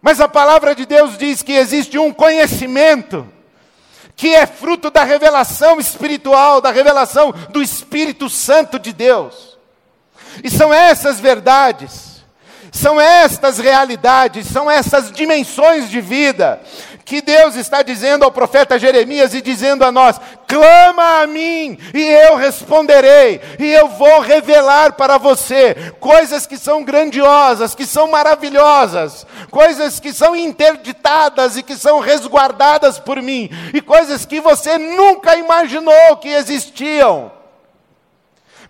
Mas 0.00 0.18
a 0.18 0.26
palavra 0.26 0.74
de 0.74 0.86
Deus 0.86 1.18
diz 1.18 1.42
que 1.42 1.52
existe 1.52 1.98
um 1.98 2.10
conhecimento 2.10 3.30
que 4.16 4.34
é 4.34 4.46
fruto 4.46 4.90
da 4.90 5.04
revelação 5.04 5.78
espiritual, 5.78 6.62
da 6.62 6.70
revelação 6.70 7.32
do 7.50 7.62
Espírito 7.62 8.30
Santo 8.30 8.78
de 8.78 8.94
Deus. 8.94 9.58
E 10.42 10.50
são 10.50 10.72
essas 10.72 11.20
verdades, 11.20 12.16
São 12.72 13.00
estas 13.00 13.58
realidades, 13.58 14.46
são 14.46 14.70
essas 14.70 15.10
dimensões 15.10 15.88
de 15.88 16.00
vida 16.00 16.60
que 17.06 17.22
Deus 17.22 17.54
está 17.54 17.82
dizendo 17.82 18.24
ao 18.24 18.32
profeta 18.32 18.80
Jeremias 18.80 19.32
e 19.32 19.40
dizendo 19.40 19.84
a 19.84 19.92
nós: 19.92 20.20
clama 20.46 21.22
a 21.22 21.26
mim 21.26 21.78
e 21.94 22.02
eu 22.02 22.34
responderei, 22.34 23.40
e 23.60 23.72
eu 23.72 23.86
vou 23.86 24.20
revelar 24.20 24.94
para 24.94 25.16
você 25.16 25.94
coisas 26.00 26.46
que 26.46 26.58
são 26.58 26.82
grandiosas, 26.82 27.76
que 27.76 27.86
são 27.86 28.10
maravilhosas, 28.10 29.24
coisas 29.52 30.00
que 30.00 30.12
são 30.12 30.34
interditadas 30.34 31.56
e 31.56 31.62
que 31.62 31.76
são 31.76 32.00
resguardadas 32.00 32.98
por 32.98 33.22
mim, 33.22 33.48
e 33.72 33.80
coisas 33.80 34.26
que 34.26 34.40
você 34.40 34.76
nunca 34.76 35.36
imaginou 35.36 36.16
que 36.16 36.28
existiam. 36.28 37.30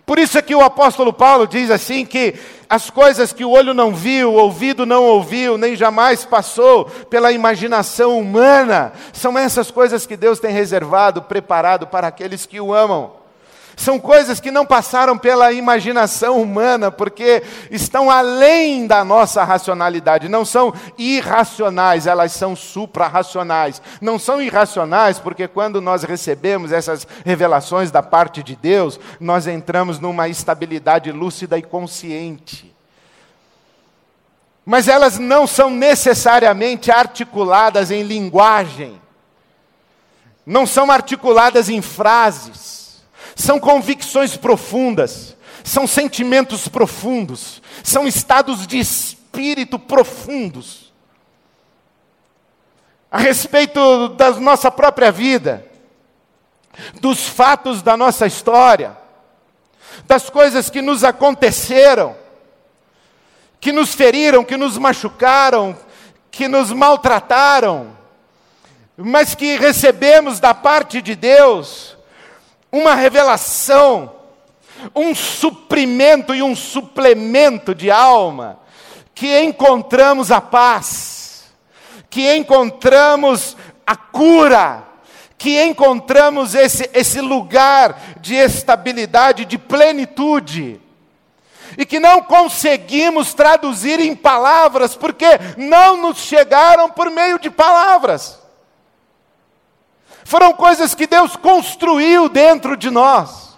Por 0.07 0.21
isso 0.21 0.39
é 0.39 0.43
que 0.43 0.55
o 0.55 0.63
apóstolo 0.63 1.13
Paulo 1.13 1.49
diz 1.49 1.69
assim 1.69 2.07
que 2.07 2.37
as 2.71 2.89
coisas 2.91 3.33
que 3.33 3.45
o 3.45 3.51
olho 3.51 3.75
não 3.75 3.93
viu, 3.93 4.35
o 4.35 4.37
ouvido 4.37 4.87
não 4.87 5.03
ouviu, 5.03 5.59
nem 5.59 5.75
jamais 5.75 6.25
passou 6.25 6.85
pela 7.11 7.33
imaginação 7.33 8.17
humana, 8.17 8.93
são 9.13 9.37
essas 9.37 9.69
coisas 9.69 10.07
que 10.07 10.17
Deus 10.17 10.39
tem 10.39 10.53
reservado, 10.53 11.23
preparado 11.23 11.89
para 11.89 12.07
aqueles 12.07 12.47
que 12.47 12.61
o 12.61 12.73
amam. 12.73 13.16
São 13.77 13.99
coisas 14.01 14.41
que 14.41 14.51
não 14.51 14.65
passaram 14.65 15.19
pela 15.19 15.53
imaginação 15.53 16.41
humana, 16.41 16.91
porque 16.91 17.43
estão 17.71 18.11
além 18.11 18.87
da 18.87 19.05
nossa 19.05 19.45
racionalidade. 19.45 20.31
Não 20.31 20.47
são 20.47 20.73
irracionais, 20.97 22.07
elas 22.07 22.33
são 22.33 22.57
suprarracionais. 22.57 23.83
Não 24.01 24.19
são 24.19 24.41
irracionais, 24.41 25.19
porque 25.19 25.47
quando 25.47 25.83
nós 25.83 26.05
recebemos 26.05 26.73
essas 26.73 27.07
revelações 27.23 27.91
da 27.91 28.03
parte 28.03 28.43
de 28.43 28.57
Deus, 28.57 28.99
nós 29.21 29.47
entramos 29.47 30.01
numa 30.01 30.27
estabilidade 30.27 31.13
lúcida 31.13 31.59
e 31.59 31.63
consciente. 31.63 32.75
Mas 34.65 34.89
elas 34.89 35.19
não 35.19 35.47
são 35.47 35.69
necessariamente 35.69 36.91
articuladas 36.91 37.91
em 37.91 38.03
linguagem, 38.03 38.99
não 40.47 40.67
são 40.67 40.91
articuladas 40.91 41.69
em 41.69 41.83
frases 41.83 42.86
são 43.37 43.61
convicções 43.61 44.35
profundas, 44.35 45.37
são 45.63 45.87
sentimentos 45.87 46.67
profundos, 46.67 47.61
são 47.85 48.09
estados 48.09 48.67
de 48.67 48.79
espírito 48.79 49.79
profundos. 49.79 50.91
A 53.11 53.19
respeito 53.19 54.09
da 54.09 54.31
nossa 54.33 54.71
própria 54.71 55.13
vida, 55.13 55.67
dos 56.99 57.29
fatos 57.29 57.83
da 57.83 57.95
nossa 57.95 58.27
história, 58.27 58.97
das 60.07 60.31
coisas 60.31 60.71
que 60.71 60.81
nos 60.81 61.05
aconteceram, 61.05 62.17
que 63.61 63.71
nos 63.71 63.95
feriram, 63.95 64.45
que 64.45 64.57
nos 64.57 64.79
machucaram, 64.79 65.77
que 66.31 66.49
nos 66.49 66.73
maltrataram, 66.73 67.97
mas 68.97 69.35
que 69.35 69.57
recebemos 69.57 70.41
da 70.41 70.55
parte 70.55 71.03
de 71.03 71.15
Deus 71.15 71.96
uma 72.71 72.95
revelação, 72.95 74.13
um 74.95 75.15
suprimento 75.15 76.35
e 76.35 76.43
um 76.43 76.55
suplemento 76.55 77.75
de 77.75 77.91
alma, 77.91 78.59
que 79.15 79.41
encontramos 79.41 80.31
a 80.31 80.41
paz, 80.41 81.45
que 82.11 82.35
encontramos 82.35 83.57
a 83.87 83.97
cura, 83.97 84.85
que 85.39 85.63
encontramos 85.63 86.55
esse, 86.55 86.91
esse 86.93 87.21
lugar 87.21 87.99
de 88.21 88.35
estabilidade, 88.35 89.45
de 89.45 89.59
plenitude, 89.59 90.81
e 91.79 91.85
que 91.85 92.01
não 92.01 92.23
conseguimos 92.23 93.35
traduzir 93.35 94.01
em 94.01 94.15
palavras, 94.15 94.95
porque 94.97 95.27
não 95.57 95.97
nos 95.97 96.19
chegaram 96.19 96.91
por 96.91 97.11
meio 97.11 97.39
de 97.39 97.51
palavras. 97.51 98.46
Foram 100.27 100.53
coisas 100.53 100.93
que 100.93 101.07
Deus 101.07 101.37
construiu 101.37 102.29
dentro 102.29 102.77
de 102.77 102.91
nós, 102.91 103.57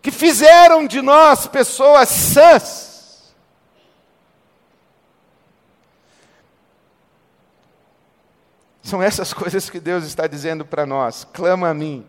que 0.00 0.10
fizeram 0.10 0.86
de 0.86 1.02
nós 1.02 1.46
pessoas 1.46 2.08
sãs. 2.08 3.34
São 8.82 9.02
essas 9.02 9.34
coisas 9.34 9.68
que 9.68 9.78
Deus 9.78 10.04
está 10.04 10.26
dizendo 10.26 10.64
para 10.64 10.86
nós: 10.86 11.26
clama 11.30 11.68
a 11.68 11.74
mim, 11.74 12.06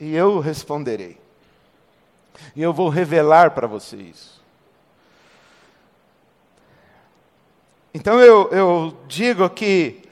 e 0.00 0.16
eu 0.16 0.40
responderei. 0.40 1.20
E 2.56 2.62
eu 2.62 2.72
vou 2.72 2.88
revelar 2.88 3.50
para 3.50 3.66
você 3.66 3.96
isso. 3.96 4.42
Então 7.92 8.18
eu, 8.18 8.48
eu 8.50 8.96
digo 9.06 9.50
que 9.50 10.08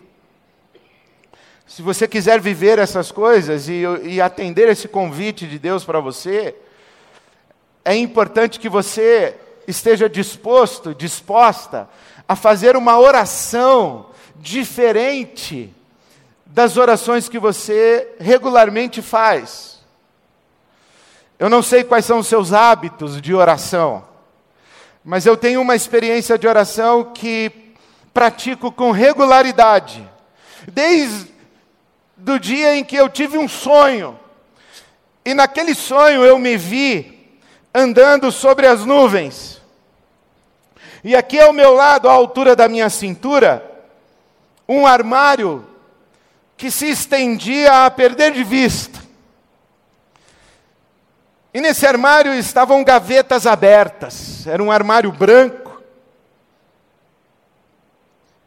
se 1.69 1.83
você 1.83 2.09
quiser 2.09 2.41
viver 2.41 2.79
essas 2.79 3.13
coisas 3.13 3.69
e, 3.69 3.83
e 4.03 4.23
atender 4.23 4.71
esse 4.71 4.89
convite 4.89 5.47
de 5.47 5.59
Deus 5.59 5.85
para 5.85 6.01
você, 6.01 6.57
é 7.85 7.95
importante 7.95 8.59
que 8.59 8.71
você 8.71 9.37
esteja 9.67 10.09
disposto, 10.09 10.95
disposta 10.95 11.87
a 12.27 12.35
fazer 12.35 12.75
uma 12.75 12.99
oração 12.99 14.07
diferente 14.37 15.75
das 16.47 16.79
orações 16.79 17.29
que 17.29 17.39
você 17.39 18.15
regularmente 18.19 19.03
faz. 19.03 19.79
Eu 21.39 21.51
não 21.51 21.63
sei 21.63 21.85
quais 21.85 22.07
são 22.07 22.21
os 22.21 22.27
seus 22.27 22.55
hábitos 22.55 23.21
de 23.21 23.35
oração, 23.35 24.05
mas 25.05 25.27
eu 25.27 25.37
tenho 25.37 25.61
uma 25.61 25.77
experiência 25.77 26.39
de 26.39 26.49
oração 26.49 27.13
que 27.13 27.53
pratico 28.15 28.73
com 28.73 28.91
regularidade. 28.91 30.09
Desde 30.67 31.38
do 32.19 32.39
dia 32.39 32.77
em 32.77 32.85
que 32.85 32.97
eu 32.97 33.09
tive 33.09 33.39
um 33.39 33.49
sonho. 33.49 34.19
E 35.25 35.33
naquele 35.35 35.75
sonho 35.75 36.25
eu 36.25 36.39
me 36.39 36.57
vi 36.57 37.39
andando 37.73 38.33
sobre 38.33 38.67
as 38.67 38.85
nuvens. 38.85 39.63
E 41.05 41.15
aqui 41.15 41.39
ao 41.39 41.53
meu 41.53 41.75
lado, 41.75 42.09
à 42.09 42.13
altura 42.13 42.57
da 42.57 42.69
minha 42.69 42.91
cintura, 42.91 43.65
um 44.69 44.87
armário 44.87 45.65
que 46.57 46.71
se 46.71 46.91
estendia 46.91 47.87
a 47.87 47.91
perder 47.91 48.33
de 48.33 48.43
vista. 48.43 48.99
E 51.55 51.61
nesse 51.61 51.87
armário 51.87 52.35
estavam 52.35 52.83
gavetas 52.83 53.47
abertas. 53.47 54.47
Era 54.47 54.63
um 54.63 54.71
armário 54.71 55.11
branco, 55.13 55.81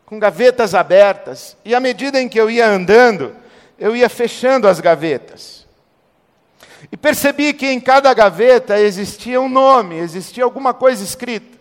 com 0.05 0.19
gavetas 0.19 0.75
abertas. 0.75 1.55
E 1.63 1.73
à 1.73 1.79
medida 1.79 2.21
em 2.21 2.27
que 2.27 2.39
eu 2.39 2.49
ia 2.49 2.67
andando, 2.67 3.35
eu 3.81 3.95
ia 3.95 4.07
fechando 4.07 4.67
as 4.67 4.79
gavetas. 4.79 5.65
E 6.91 6.95
percebi 6.95 7.51
que 7.51 7.65
em 7.65 7.79
cada 7.79 8.13
gaveta 8.13 8.79
existia 8.79 9.41
um 9.41 9.49
nome, 9.49 9.97
existia 9.97 10.43
alguma 10.43 10.71
coisa 10.71 11.03
escrita. 11.03 11.59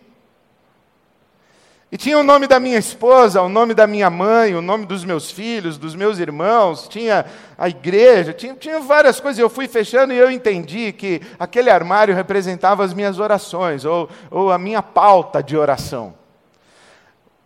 E 1.91 1.97
tinha 1.97 2.17
o 2.19 2.23
nome 2.23 2.47
da 2.47 2.59
minha 2.59 2.77
esposa, 2.77 3.41
o 3.41 3.49
nome 3.49 3.73
da 3.73 3.87
minha 3.87 4.09
mãe, 4.09 4.55
o 4.55 4.61
nome 4.61 4.85
dos 4.85 5.03
meus 5.03 5.31
filhos, 5.31 5.79
dos 5.79 5.95
meus 5.95 6.19
irmãos, 6.19 6.87
tinha 6.87 7.25
a 7.57 7.67
igreja, 7.67 8.31
tinha, 8.31 8.53
tinha 8.53 8.79
várias 8.79 9.19
coisas. 9.19 9.39
Eu 9.39 9.49
fui 9.49 9.67
fechando 9.67 10.13
e 10.13 10.17
eu 10.17 10.29
entendi 10.29 10.93
que 10.93 11.21
aquele 11.39 11.71
armário 11.71 12.15
representava 12.15 12.85
as 12.85 12.93
minhas 12.93 13.19
orações, 13.19 13.83
ou, 13.83 14.07
ou 14.29 14.51
a 14.51 14.59
minha 14.59 14.83
pauta 14.83 15.41
de 15.41 15.57
oração. 15.57 16.13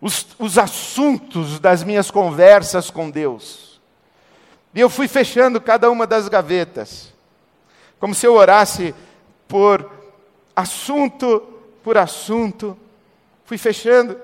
Os, 0.01 0.27
os 0.37 0.57
assuntos 0.57 1.61
das 1.61 1.81
minhas 1.81 2.11
conversas 2.11 2.91
com 2.91 3.09
Deus. 3.09 3.64
E 4.75 4.79
eu 4.81 4.89
fui 4.89 5.07
fechando 5.07 5.59
cada 5.59 5.89
uma 5.89 6.05
das 6.05 6.27
gavetas, 6.27 7.11
como 7.99 8.13
se 8.13 8.27
eu 8.27 8.33
orasse 8.33 8.93
por 9.47 9.89
assunto 10.55 11.55
por 11.85 11.99
assunto. 11.99 12.75
Fui 13.45 13.59
fechando. 13.59 14.19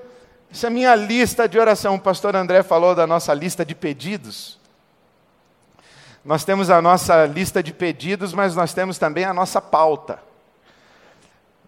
Essa 0.52 0.66
é 0.66 0.68
a 0.68 0.70
minha 0.70 0.96
lista 0.96 1.48
de 1.48 1.60
oração. 1.60 1.94
O 1.94 2.00
pastor 2.00 2.34
André 2.34 2.64
falou 2.64 2.92
da 2.92 3.06
nossa 3.06 3.32
lista 3.32 3.64
de 3.64 3.72
pedidos. 3.72 4.58
Nós 6.24 6.44
temos 6.44 6.70
a 6.70 6.82
nossa 6.82 7.24
lista 7.24 7.62
de 7.62 7.72
pedidos, 7.72 8.34
mas 8.34 8.56
nós 8.56 8.74
temos 8.74 8.98
também 8.98 9.24
a 9.24 9.32
nossa 9.32 9.60
pauta. 9.60 10.18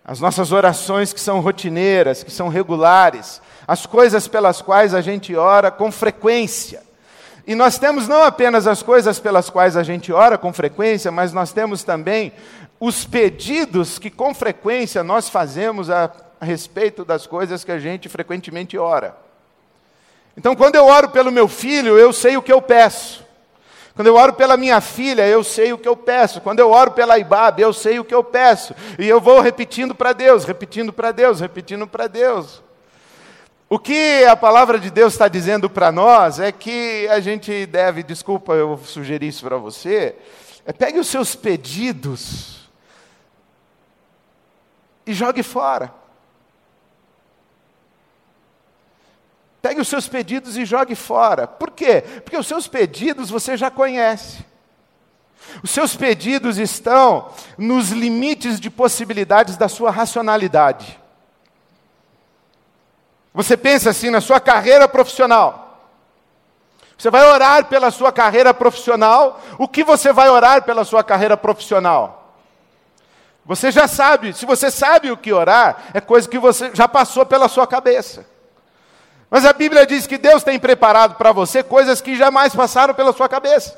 As 0.05 0.19
nossas 0.19 0.51
orações 0.51 1.13
que 1.13 1.21
são 1.21 1.39
rotineiras, 1.39 2.25
que 2.25 2.31
são 2.31 2.49
regulares, 2.49 3.41
as 3.67 3.87
coisas 3.87 4.27
pelas 4.27 4.61
quais 4.61 4.95
a 4.95 5.01
gente 5.01 5.35
ora 5.37 5.71
com 5.71 5.93
frequência. 5.93 6.83
E 7.47 7.55
nós 7.55 7.79
temos 7.79 8.09
não 8.09 8.23
apenas 8.23 8.67
as 8.67 8.83
coisas 8.83 9.19
pelas 9.19 9.51
quais 9.51 9.77
a 9.77 9.83
gente 9.83 10.13
ora 10.13 10.39
com 10.39 10.53
frequência, 10.53 11.11
mas 11.13 11.33
nós 11.33 11.53
temos 11.53 11.85
também 11.85 12.33
os 12.81 13.05
pedidos 13.05 13.99
que 13.99 14.11
com 14.11 14.35
frequência 14.35 15.05
nós 15.05 15.29
fazemos 15.29 15.91
a, 15.91 16.11
respeito 16.41 17.07
das 17.07 17.27
coisas 17.27 17.65
que 17.65 17.73
a 17.73 17.79
gente 17.79 18.09
frequentemente 18.09 18.77
ora. 18.77 19.17
Então, 20.37 20.55
quando 20.55 20.75
eu 20.75 20.85
oro 20.87 21.09
pelo 21.09 21.31
meu 21.31 21.49
filho, 21.49 21.99
eu 21.99 22.13
sei 22.13 22.37
o 22.37 22.43
que 22.43 22.53
eu 22.53 22.61
peço. 22.61 23.25
Quando 23.95 24.09
eu 24.09 24.17
oro 24.17 24.33
pela 24.33 24.57
minha 24.57 24.81
filha, 24.81 25.27
eu 25.27 25.45
sei 25.45 25.73
o 25.73 25.79
que 25.79 25.89
eu 25.89 25.97
peço. 25.97 26.41
Quando 26.41 26.59
eu 26.59 26.71
oro 26.71 26.91
pela 26.91 27.19
Ibabe, 27.19 27.63
eu 27.63 27.73
sei 27.73 27.99
o 28.01 28.05
que 28.05 28.15
eu 28.15 28.25
peço. 28.25 28.75
E 28.99 29.09
eu 29.09 29.21
vou 29.21 29.41
repetindo 29.41 29.95
para 29.95 30.13
Deus, 30.13 30.45
repetindo 30.45 30.93
para 30.93 31.13
Deus, 31.13 31.41
repetindo 31.41 31.87
para 31.87 32.09
Deus. 32.09 32.64
O 33.69 33.79
que 33.79 34.25
a 34.25 34.37
palavra 34.37 34.79
de 34.79 34.91
Deus 34.91 35.15
está 35.15 35.27
dizendo 35.27 35.71
para 35.71 35.91
nós 35.91 36.39
é 36.39 36.53
que 36.53 37.09
a 37.09 37.19
gente 37.21 37.67
deve, 37.67 38.03
desculpa 38.03 38.53
eu 38.53 38.79
sugerir 38.79 39.29
isso 39.29 39.45
para 39.45 39.57
você, 39.57 40.15
é 40.67 40.73
pegue 40.73 40.99
os 40.99 41.09
seus 41.09 41.35
pedidos 41.35 42.71
e 45.07 45.13
jogue 45.13 45.43
fora. 45.43 45.93
Pegue 49.61 49.81
os 49.81 49.89
seus 49.89 50.07
pedidos 50.07 50.59
e 50.59 50.65
jogue 50.67 50.95
fora. 50.95 51.47
Por 51.47 51.71
quê? 51.71 52.03
Porque 52.23 52.37
os 52.37 52.47
seus 52.47 52.69
pedidos 52.69 53.31
você 53.31 53.57
já 53.57 53.71
conhece. 53.71 54.45
Os 55.63 55.71
seus 55.71 55.97
pedidos 55.97 56.59
estão 56.59 57.31
nos 57.57 57.91
limites 57.91 58.61
de 58.61 58.69
possibilidades 58.69 59.57
da 59.57 59.69
sua 59.69 59.91
racionalidade. 59.91 61.01
Você 63.35 63.57
pensa 63.57 63.91
assim 63.91 64.11
na 64.11 64.21
sua 64.21 64.39
carreira 64.39 64.89
profissional. 64.89 65.65
Você 66.97 67.11
vai 67.11 67.29
orar 67.29 67.65
pela 67.65 67.91
sua 67.91 68.13
carreira 68.13 68.55
profissional. 68.55 69.41
O 69.59 69.67
que 69.67 69.83
você 69.83 70.13
vai 70.13 70.31
orar 70.31 70.63
pela 70.63 70.85
sua 70.85 71.03
carreira 71.03 71.37
profissional? 71.37 72.33
Você 73.45 73.73
já 73.73 73.89
sabe. 73.89 74.33
Se 74.33 74.47
você 74.47 74.71
sabe 74.71 75.11
o 75.11 75.17
que 75.17 75.33
orar, 75.33 75.83
é 75.93 76.01
coisa 76.01 76.29
que 76.29 76.39
você 76.39 76.71
já 76.73 76.87
passou 76.87 77.27
pela 77.27 77.49
sua 77.49 77.67
cabeça. 77.67 78.25
Mas 79.29 79.45
a 79.45 79.53
Bíblia 79.53 79.85
diz 79.85 80.07
que 80.07 80.17
Deus 80.17 80.45
tem 80.45 80.59
preparado 80.61 81.17
para 81.17 81.33
você 81.33 81.61
coisas 81.61 82.01
que 82.01 82.15
jamais 82.15 82.55
passaram 82.55 82.95
pela 82.95 83.13
sua 83.13 83.29
cabeça. 83.29 83.77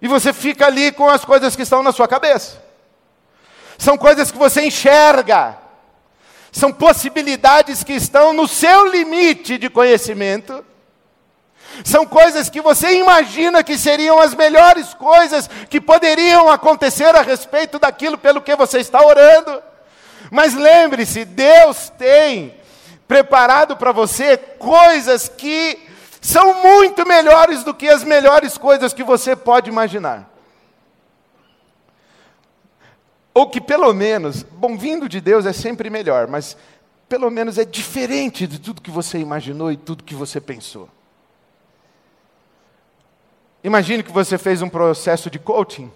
E 0.00 0.08
você 0.08 0.32
fica 0.32 0.66
ali 0.66 0.90
com 0.90 1.08
as 1.08 1.22
coisas 1.22 1.54
que 1.54 1.62
estão 1.62 1.82
na 1.82 1.92
sua 1.92 2.08
cabeça. 2.08 2.60
São 3.76 3.98
coisas 3.98 4.32
que 4.32 4.38
você 4.38 4.62
enxerga. 4.62 5.61
São 6.52 6.70
possibilidades 6.70 7.82
que 7.82 7.94
estão 7.94 8.34
no 8.34 8.46
seu 8.46 8.92
limite 8.92 9.56
de 9.56 9.70
conhecimento. 9.70 10.62
São 11.82 12.04
coisas 12.06 12.50
que 12.50 12.60
você 12.60 12.98
imagina 12.98 13.64
que 13.64 13.78
seriam 13.78 14.18
as 14.20 14.34
melhores 14.34 14.92
coisas 14.92 15.48
que 15.70 15.80
poderiam 15.80 16.50
acontecer 16.50 17.16
a 17.16 17.22
respeito 17.22 17.78
daquilo 17.78 18.18
pelo 18.18 18.42
que 18.42 18.54
você 18.54 18.80
está 18.80 19.04
orando. 19.04 19.62
Mas 20.30 20.52
lembre-se, 20.54 21.24
Deus 21.24 21.88
tem 21.98 22.54
preparado 23.08 23.76
para 23.76 23.90
você 23.90 24.36
coisas 24.36 25.28
que 25.28 25.88
são 26.20 26.62
muito 26.62 27.06
melhores 27.06 27.64
do 27.64 27.74
que 27.74 27.88
as 27.88 28.04
melhores 28.04 28.58
coisas 28.58 28.92
que 28.92 29.02
você 29.02 29.34
pode 29.34 29.70
imaginar. 29.70 30.31
Ou 33.34 33.48
que 33.48 33.60
pelo 33.60 33.92
menos, 33.94 34.42
bom, 34.42 34.76
vindo 34.76 35.08
de 35.08 35.20
Deus 35.20 35.46
é 35.46 35.52
sempre 35.52 35.88
melhor, 35.88 36.28
mas 36.28 36.56
pelo 37.08 37.30
menos 37.30 37.58
é 37.58 37.64
diferente 37.64 38.46
de 38.46 38.58
tudo 38.58 38.82
que 38.82 38.90
você 38.90 39.18
imaginou 39.18 39.72
e 39.72 39.76
tudo 39.76 40.04
que 40.04 40.14
você 40.14 40.40
pensou. 40.40 40.88
Imagine 43.64 44.02
que 44.02 44.10
você 44.10 44.36
fez 44.36 44.60
um 44.60 44.68
processo 44.68 45.30
de 45.30 45.38
coaching, 45.38 45.90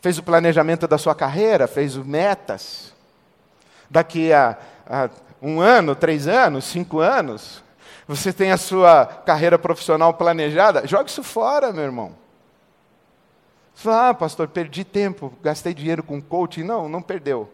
fez 0.00 0.18
o 0.18 0.22
planejamento 0.22 0.86
da 0.86 0.98
sua 0.98 1.14
carreira, 1.14 1.66
fez 1.66 1.96
metas. 1.96 2.92
Daqui 3.88 4.32
a, 4.32 4.56
a 4.86 5.10
um 5.42 5.60
ano, 5.60 5.94
três 5.96 6.28
anos, 6.28 6.64
cinco 6.64 7.00
anos, 7.00 7.62
você 8.06 8.32
tem 8.32 8.52
a 8.52 8.56
sua 8.56 9.06
carreira 9.06 9.58
profissional 9.58 10.12
planejada, 10.14 10.86
jogue 10.86 11.10
isso 11.10 11.22
fora, 11.22 11.72
meu 11.72 11.84
irmão. 11.84 12.14
Fala, 13.80 14.10
ah, 14.10 14.14
pastor, 14.14 14.46
perdi 14.46 14.84
tempo, 14.84 15.32
gastei 15.42 15.72
dinheiro 15.72 16.02
com 16.02 16.20
coaching. 16.20 16.62
Não, 16.62 16.86
não 16.86 17.00
perdeu. 17.00 17.50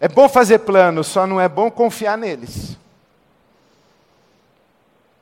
É 0.00 0.08
bom 0.08 0.28
fazer 0.28 0.58
planos, 0.58 1.06
só 1.06 1.24
não 1.24 1.40
é 1.40 1.48
bom 1.48 1.70
confiar 1.70 2.18
neles. 2.18 2.76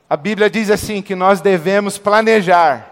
A 0.09 0.17
Bíblia 0.17 0.49
diz 0.49 0.71
assim 0.71 1.03
que 1.03 1.15
nós 1.15 1.43
devemos 1.43 1.99
planejar. 1.99 2.91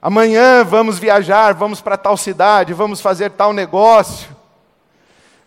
Amanhã 0.00 0.62
vamos 0.62 0.96
viajar, 0.96 1.54
vamos 1.54 1.80
para 1.80 1.96
tal 1.96 2.16
cidade, 2.16 2.72
vamos 2.72 3.00
fazer 3.00 3.32
tal 3.32 3.52
negócio. 3.52 4.28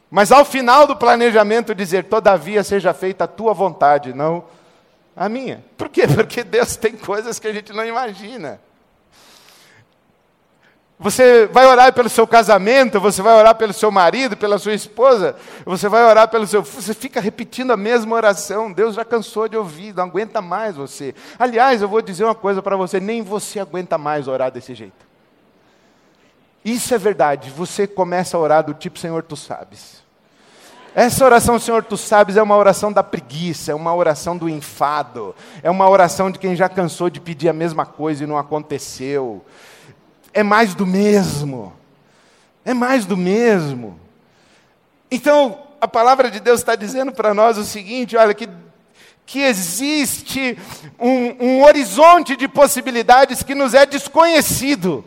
Mas 0.10 0.30
ao 0.30 0.44
final 0.44 0.86
do 0.86 0.98
planejamento 0.98 1.74
dizer, 1.74 2.04
todavia 2.04 2.66
seja 2.66 2.94
feita 2.94 3.24
a 3.24 3.28
tua 3.28 3.54
vontade, 3.54 4.14
não 4.14 4.44
a 5.16 5.30
minha. 5.30 5.64
Por 5.78 5.88
quê? 5.88 6.04
Porque 6.14 6.44
Deus 6.44 6.76
tem 6.76 6.98
coisas 6.98 7.40
que 7.40 7.48
a 7.48 7.54
gente 7.54 7.72
não 7.72 7.86
imagina. 7.86 8.60
Você 11.02 11.48
vai 11.48 11.66
orar 11.66 11.92
pelo 11.94 12.08
seu 12.08 12.28
casamento, 12.28 13.00
você 13.00 13.24
vai 13.24 13.34
orar 13.34 13.56
pelo 13.56 13.74
seu 13.74 13.90
marido, 13.90 14.38
pela 14.38 14.60
sua 14.60 14.76
esposa, 14.76 15.36
você 15.66 15.90
vai 15.90 16.04
orar 16.06 16.28
pelo 16.28 16.46
seu. 16.46 16.62
Você 16.62 16.94
fica 16.94 17.20
repetindo 17.20 17.72
a 17.74 17.78
mesma 17.78 18.16
oração. 18.16 18.72
Deus 18.72 18.94
já 18.94 19.04
cansou 19.04 19.48
de 19.48 19.58
ouvir, 19.58 19.96
não 19.96 20.04
aguenta 20.04 20.44
mais 20.44 20.76
você. 20.76 21.16
Aliás, 21.40 21.82
eu 21.82 21.88
vou 21.88 22.04
dizer 22.04 22.24
uma 22.24 22.36
coisa 22.36 22.62
para 22.62 22.78
você: 22.78 23.00
nem 23.00 23.24
você 23.24 23.60
aguenta 23.60 23.98
mais 23.98 24.28
orar 24.28 24.52
desse 24.52 24.76
jeito. 24.76 25.04
Isso 26.64 26.94
é 26.94 27.00
verdade. 27.00 27.50
Você 27.50 27.88
começa 27.88 28.38
a 28.38 28.40
orar 28.40 28.64
do 28.64 28.76
tipo, 28.76 29.00
Senhor, 29.00 29.24
tu 29.24 29.36
sabes. 29.36 30.04
Essa 30.94 31.26
oração, 31.26 31.58
Senhor, 31.58 31.84
tu 31.84 31.98
sabes, 31.98 32.38
é 32.38 32.44
uma 32.44 32.58
oração 32.58 32.94
da 32.94 33.02
preguiça, 33.02 33.72
é 33.72 33.76
uma 33.76 33.96
oração 33.96 34.38
do 34.38 34.48
enfado, 34.48 35.34
é 35.64 35.72
uma 35.72 35.90
oração 35.90 36.30
de 36.30 36.38
quem 36.38 36.56
já 36.56 36.70
cansou 36.70 37.10
de 37.10 37.20
pedir 37.20 37.50
a 37.50 37.54
mesma 37.54 37.88
coisa 37.88 38.24
e 38.24 38.28
não 38.28 38.38
aconteceu. 38.38 39.44
É 40.34 40.44
mais 40.44 40.74
do 40.74 40.86
mesmo. 40.86 41.74
É 42.64 42.74
mais 42.74 43.06
do 43.06 43.18
mesmo. 43.18 44.00
Então, 45.10 45.60
a 45.80 45.88
palavra 45.88 46.30
de 46.30 46.40
Deus 46.40 46.60
está 46.60 46.76
dizendo 46.76 47.12
para 47.12 47.34
nós 47.34 47.58
o 47.58 47.66
seguinte: 47.66 48.16
olha, 48.16 48.34
que, 48.34 48.48
que 49.26 49.40
existe 49.40 50.58
um, 51.00 51.46
um 51.46 51.64
horizonte 51.64 52.36
de 52.36 52.48
possibilidades 52.48 53.44
que 53.44 53.56
nos 53.56 53.74
é 53.74 53.86
desconhecido. 53.86 55.04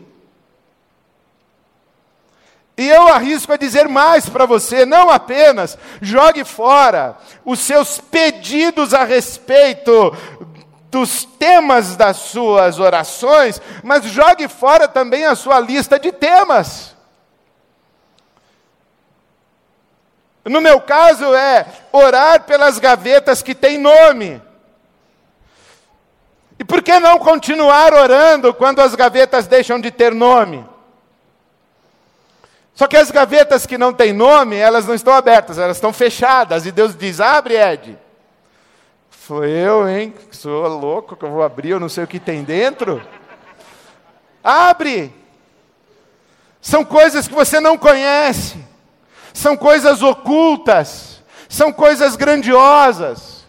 E 2.77 2.89
eu 2.89 3.07
arrisco 3.07 3.53
a 3.53 3.57
dizer 3.57 3.87
mais 3.87 4.27
para 4.27 4.45
você: 4.45 4.85
não 4.85 5.09
apenas 5.09 5.77
jogue 6.01 6.43
fora 6.43 7.17
os 7.45 7.59
seus 7.59 7.99
pedidos 7.99 8.93
a 8.93 9.05
respeito 9.05 10.11
dos 10.95 11.25
temas 11.25 11.97
das 11.97 12.15
suas 12.15 12.79
orações, 12.79 13.61
mas 13.83 14.05
jogue 14.05 14.47
fora 14.47 14.87
também 14.87 15.25
a 15.25 15.35
sua 15.35 15.59
lista 15.59 15.99
de 15.99 16.09
temas. 16.09 16.95
No 20.45 20.61
meu 20.61 20.79
caso 20.79 21.35
é 21.35 21.65
orar 21.91 22.43
pelas 22.43 22.79
gavetas 22.79 23.41
que 23.41 23.53
têm 23.53 23.77
nome. 23.77 24.41
E 26.57 26.63
por 26.63 26.81
que 26.81 26.97
não 26.97 27.19
continuar 27.19 27.93
orando 27.93 28.53
quando 28.53 28.79
as 28.79 28.95
gavetas 28.95 29.47
deixam 29.47 29.81
de 29.81 29.91
ter 29.91 30.15
nome? 30.15 30.65
Só 32.73 32.87
que 32.87 32.95
as 32.95 33.11
gavetas 33.11 33.65
que 33.65 33.77
não 33.77 33.91
têm 33.91 34.13
nome, 34.13 34.55
elas 34.55 34.85
não 34.85 34.95
estão 34.95 35.13
abertas, 35.13 35.57
elas 35.57 35.75
estão 35.75 35.91
fechadas. 35.91 36.65
E 36.65 36.71
Deus 36.71 36.95
diz: 36.95 37.19
abre, 37.19 37.55
Ed. 37.55 38.04
Sou 39.25 39.43
eu, 39.43 39.89
hein? 39.89 40.13
Sou 40.29 40.67
louco 40.67 41.15
que 41.15 41.25
eu 41.25 41.31
vou 41.31 41.41
abrir, 41.41 41.71
eu 41.71 41.79
não 41.79 41.89
sei 41.89 42.03
o 42.03 42.07
que 42.07 42.19
tem 42.19 42.43
dentro. 42.43 43.01
Abre. 44.43 45.11
São 46.61 46.85
coisas 46.85 47.27
que 47.27 47.33
você 47.33 47.59
não 47.59 47.75
conhece. 47.75 48.63
São 49.33 49.57
coisas 49.57 50.03
ocultas. 50.03 51.23
São 51.49 51.73
coisas 51.73 52.15
grandiosas. 52.15 53.47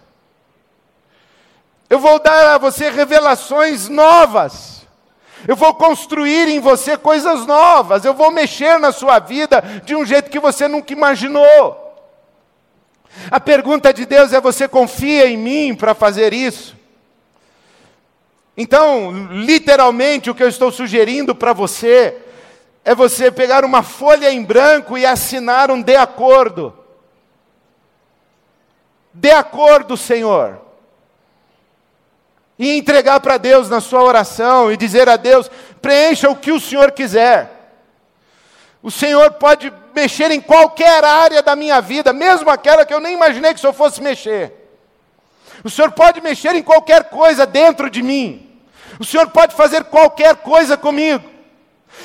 Eu 1.91 1.99
vou 1.99 2.19
dar 2.21 2.55
a 2.55 2.59
você 2.59 2.89
revelações 2.89 3.87
novas. 3.87 4.87
Eu 5.47 5.57
vou 5.57 5.75
construir 5.75 6.49
em 6.49 6.59
você 6.59 6.97
coisas 6.97 7.45
novas, 7.45 8.07
eu 8.07 8.15
vou 8.15 8.31
mexer 8.31 8.79
na 8.79 8.93
sua 8.93 9.19
vida 9.19 9.63
de 9.85 9.95
um 9.95 10.07
jeito 10.07 10.31
que 10.31 10.41
você 10.41 10.67
nunca 10.67 10.95
imaginou. 10.95 11.86
A 13.31 13.41
pergunta 13.41 13.93
de 13.93 14.07
Deus 14.07 14.33
é: 14.33 14.41
você 14.41 14.69
confia 14.69 15.27
em 15.27 15.37
mim 15.37 15.75
para 15.75 15.95
fazer 15.95 16.33
isso? 16.33 16.77
Então, 18.57 19.29
literalmente, 19.31 20.31
o 20.31 20.35
que 20.35 20.43
eu 20.43 20.49
estou 20.49 20.73
sugerindo 20.73 21.35
para 21.35 21.53
você 21.53 22.17
é 22.85 22.95
você 22.95 23.31
pegar 23.31 23.65
uma 23.65 23.83
folha 23.83 24.31
em 24.33 24.43
branco 24.43 24.97
e 24.97 25.05
assinar 25.05 25.71
um 25.71 25.83
de 25.83 25.97
acordo. 25.97 26.73
De 29.13 29.31
acordo, 29.31 29.97
Senhor 29.97 30.67
e 32.59 32.77
entregar 32.77 33.21
para 33.21 33.37
Deus 33.37 33.69
na 33.69 33.81
sua 33.81 34.03
oração 34.03 34.73
e 34.73 34.77
dizer 34.77 35.09
a 35.09 35.17
Deus: 35.17 35.51
preencha 35.81 36.31
o 36.31 36.37
que 36.37 36.53
o 36.53 36.61
Senhor 36.61 36.93
quiser. 36.93 37.53
O 38.83 38.91
Senhor 38.91 39.33
pode 39.33 39.73
mexer 39.97 40.31
em 40.31 40.43
qualquer 40.43 41.03
área 41.03 41.43
da 41.43 41.57
minha 41.57 41.81
vida, 41.81 42.13
mesmo 42.13 42.51
aquela 42.51 42.85
que 42.85 42.93
eu 42.93 43.01
nem 43.01 43.15
imaginei 43.15 43.55
que 43.55 43.59
o 43.59 43.61
Senhor 43.63 43.73
fosse 43.73 44.03
mexer. 44.03 44.53
O 45.65 45.71
Senhor 45.71 45.91
pode 45.91 46.21
mexer 46.21 46.55
em 46.55 46.63
qualquer 46.63 47.05
coisa 47.05 47.47
dentro 47.47 47.89
de 47.89 48.03
mim. 48.03 48.47
O 49.01 49.05
Senhor 49.07 49.31
pode 49.31 49.55
fazer 49.55 49.85
qualquer 49.85 50.37
coisa 50.37 50.77
comigo. 50.77 51.25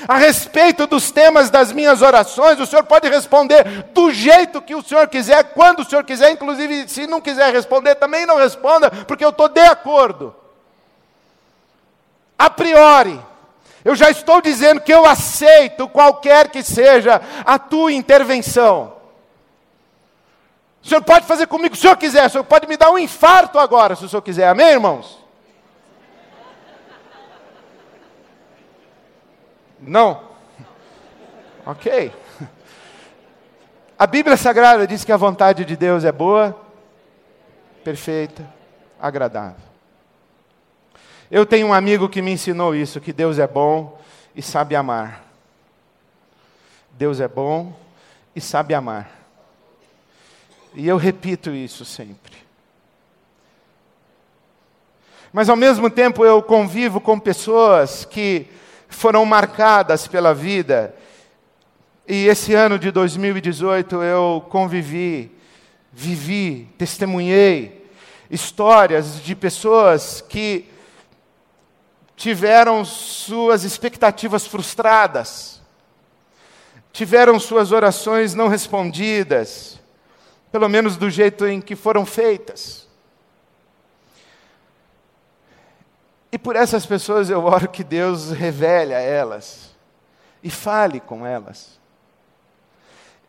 A 0.07 0.15
respeito 0.15 0.87
dos 0.87 1.11
temas 1.11 1.49
das 1.49 1.73
minhas 1.73 2.01
orações, 2.01 2.61
o 2.61 2.65
Senhor 2.65 2.85
pode 2.85 3.09
responder 3.09 3.65
do 3.93 4.09
jeito 4.09 4.61
que 4.61 4.73
o 4.73 4.81
Senhor 4.81 5.09
quiser, 5.09 5.43
quando 5.53 5.81
o 5.81 5.85
Senhor 5.85 6.05
quiser, 6.05 6.31
inclusive 6.31 6.87
se 6.87 7.05
não 7.05 7.19
quiser 7.19 7.51
responder, 7.51 7.95
também 7.95 8.25
não 8.25 8.37
responda, 8.37 8.89
porque 9.05 9.25
eu 9.25 9.31
estou 9.31 9.49
de 9.49 9.59
acordo. 9.59 10.33
A 12.39 12.49
priori, 12.49 13.19
eu 13.83 13.95
já 13.95 14.09
estou 14.09 14.41
dizendo 14.41 14.81
que 14.81 14.93
eu 14.93 15.05
aceito 15.05 15.87
qualquer 15.87 16.49
que 16.49 16.61
seja 16.63 17.21
a 17.45 17.57
tua 17.57 17.91
intervenção. 17.91 18.93
O 20.83 20.87
Senhor 20.87 21.01
pode 21.01 21.25
fazer 21.25 21.47
comigo 21.47 21.75
o 21.75 21.77
Senhor 21.77 21.95
quiser, 21.97 22.25
o 22.25 22.29
Senhor 22.29 22.43
pode 22.43 22.67
me 22.67 22.75
dar 22.77 22.91
um 22.91 22.97
infarto 22.97 23.59
agora, 23.59 23.95
se 23.95 24.05
o 24.05 24.09
Senhor 24.09 24.21
quiser, 24.21 24.47
amém, 24.47 24.71
irmãos? 24.71 25.19
Não? 29.79 30.29
Ok. 31.63 32.11
A 33.99 34.07
Bíblia 34.07 34.35
Sagrada 34.35 34.87
diz 34.87 35.05
que 35.05 35.11
a 35.11 35.17
vontade 35.17 35.63
de 35.63 35.77
Deus 35.77 36.03
é 36.03 36.11
boa, 36.11 36.59
perfeita, 37.83 38.43
agradável. 38.99 39.70
Eu 41.33 41.45
tenho 41.45 41.67
um 41.67 41.73
amigo 41.73 42.09
que 42.09 42.21
me 42.21 42.31
ensinou 42.31 42.75
isso, 42.75 42.99
que 42.99 43.13
Deus 43.13 43.39
é 43.39 43.47
bom 43.47 43.97
e 44.35 44.41
sabe 44.41 44.75
amar. 44.75 45.23
Deus 46.91 47.21
é 47.21 47.27
bom 47.27 47.73
e 48.35 48.41
sabe 48.41 48.73
amar. 48.73 49.09
E 50.75 50.85
eu 50.85 50.97
repito 50.97 51.51
isso 51.51 51.85
sempre. 51.85 52.35
Mas 55.31 55.47
ao 55.47 55.55
mesmo 55.55 55.89
tempo 55.89 56.25
eu 56.25 56.43
convivo 56.43 56.99
com 56.99 57.17
pessoas 57.17 58.03
que 58.03 58.47
foram 58.89 59.25
marcadas 59.25 60.09
pela 60.09 60.33
vida. 60.33 60.93
E 62.05 62.27
esse 62.27 62.53
ano 62.53 62.77
de 62.77 62.91
2018 62.91 64.03
eu 64.03 64.45
convivi, 64.49 65.31
vivi, 65.93 66.67
testemunhei 66.77 67.89
histórias 68.29 69.23
de 69.23 69.33
pessoas 69.33 70.19
que 70.19 70.69
tiveram 72.21 72.85
suas 72.85 73.63
expectativas 73.63 74.45
frustradas, 74.45 75.59
tiveram 76.93 77.39
suas 77.39 77.71
orações 77.71 78.35
não 78.35 78.47
respondidas, 78.47 79.79
pelo 80.51 80.69
menos 80.69 80.97
do 80.97 81.09
jeito 81.09 81.47
em 81.47 81.59
que 81.59 81.75
foram 81.75 82.05
feitas. 82.05 82.87
E 86.31 86.37
por 86.37 86.55
essas 86.55 86.85
pessoas 86.85 87.27
eu 87.31 87.43
oro 87.43 87.67
que 87.67 87.83
Deus 87.83 88.29
revele 88.29 88.93
a 88.93 88.99
elas 88.99 89.71
e 90.43 90.51
fale 90.51 90.99
com 90.99 91.25
elas. 91.25 91.79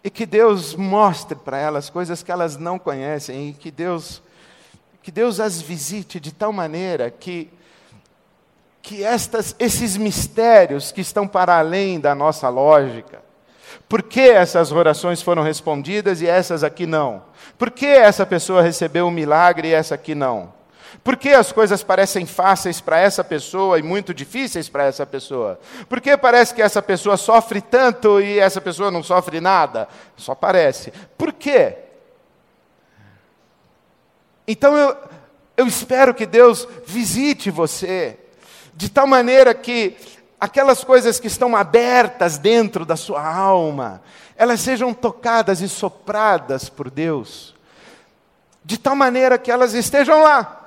E 0.05 0.11
que 0.11 0.27
Deus 0.27 0.75
mostre 0.75 1.35
para 1.35 1.57
elas 1.57 1.89
coisas 1.89 2.23
que 2.23 2.31
elas 2.31 2.59
não 2.59 2.79
conhecem 2.79 3.49
e 3.49 3.53
que 3.55 3.71
Deus 3.71 4.23
que 5.03 5.11
Deus 5.11 5.41
as 5.41 5.63
visite 5.63 6.21
de 6.21 6.31
tal 6.31 6.53
maneira 6.53 7.11
que 7.11 7.51
que 8.83 9.05
estas, 9.05 9.55
esses 9.59 9.97
mistérios 9.97 10.91
que 10.91 11.01
estão 11.01 11.27
para 11.27 11.57
além 11.57 12.01
da 12.01 12.15
nossa 12.15 12.49
lógica, 12.49 13.23
por 13.89 14.03
que 14.03 14.21
essas 14.21 14.73
orações 14.73 15.23
foram 15.23 15.43
respondidas 15.43 16.21
e 16.21 16.27
essas 16.27 16.65
aqui 16.65 16.85
não? 16.85 17.23
Por 17.57 17.71
que 17.71 17.87
essa 17.87 18.27
pessoa 18.27 18.61
recebeu 18.61 19.07
um 19.07 19.11
milagre 19.11 19.69
e 19.69 19.73
essa 19.73 19.95
aqui 19.95 20.15
não? 20.15 20.53
Por 21.05 21.17
que 21.17 21.31
as 21.31 21.53
coisas 21.53 21.83
parecem 21.83 22.27
fáceis 22.27 22.81
para 22.81 22.99
essa 22.99 23.25
pessoa 23.25 23.79
e 23.79 23.83
muito 23.83 24.13
difíceis 24.13 24.69
para 24.69 24.85
essa 24.85 25.07
pessoa? 25.07 25.59
Por 25.89 26.01
que 26.01 26.17
parece 26.17 26.55
que 26.55 26.63
essa 26.63 26.83
pessoa 26.83 27.17
sofre 27.17 27.61
tanto 27.61 28.21
e 28.21 28.39
essa 28.39 28.61
pessoa 28.61 28.91
não 28.91 29.03
sofre 29.03 29.41
nada? 29.41 29.89
Só 30.17 30.35
parece. 30.35 30.93
Por 31.17 31.33
quê? 31.33 31.77
Então 34.47 34.77
eu, 34.77 34.97
eu 35.57 35.67
espero 35.67 36.15
que 36.15 36.27
Deus 36.27 36.69
visite 36.87 37.51
você, 37.51 38.19
de 38.75 38.91
tal 38.91 39.07
maneira 39.07 39.55
que 39.55 39.97
aquelas 40.41 40.83
coisas 40.83 41.21
que 41.21 41.27
estão 41.27 41.55
abertas 41.55 42.39
dentro 42.39 42.85
da 42.85 42.97
sua 42.97 43.25
alma, 43.25 44.03
elas 44.37 44.61
sejam 44.61 44.93
tocadas 44.93 45.61
e 45.61 45.69
sopradas 45.69 46.69
por 46.69 46.91
Deus, 46.91 47.55
de 48.65 48.79
tal 48.79 48.97
maneira 48.97 49.39
que 49.39 49.51
elas 49.51 49.75
estejam 49.75 50.23
lá 50.23 50.61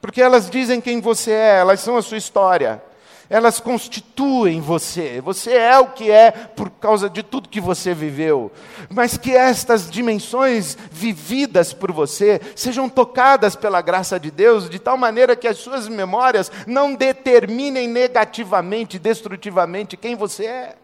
porque 0.00 0.22
elas 0.22 0.48
dizem 0.48 0.80
quem 0.80 1.00
você 1.00 1.32
é, 1.32 1.58
elas 1.58 1.80
são 1.80 1.96
a 1.96 2.02
sua 2.02 2.16
história. 2.16 2.82
Elas 3.30 3.60
constituem 3.60 4.60
você. 4.60 5.20
Você 5.20 5.52
é 5.52 5.78
o 5.78 5.88
que 5.88 6.10
é 6.10 6.30
por 6.30 6.70
causa 6.70 7.10
de 7.10 7.22
tudo 7.22 7.48
que 7.48 7.60
você 7.60 7.92
viveu. 7.92 8.50
Mas 8.88 9.18
que 9.18 9.36
estas 9.36 9.90
dimensões 9.90 10.78
vividas 10.90 11.74
por 11.74 11.92
você 11.92 12.40
sejam 12.56 12.88
tocadas 12.88 13.54
pela 13.54 13.82
graça 13.82 14.18
de 14.18 14.30
Deus, 14.30 14.70
de 14.70 14.78
tal 14.78 14.96
maneira 14.96 15.36
que 15.36 15.46
as 15.46 15.58
suas 15.58 15.88
memórias 15.88 16.50
não 16.66 16.94
determinem 16.94 17.86
negativamente, 17.86 18.98
destrutivamente 18.98 19.96
quem 19.96 20.16
você 20.16 20.46
é. 20.46 20.76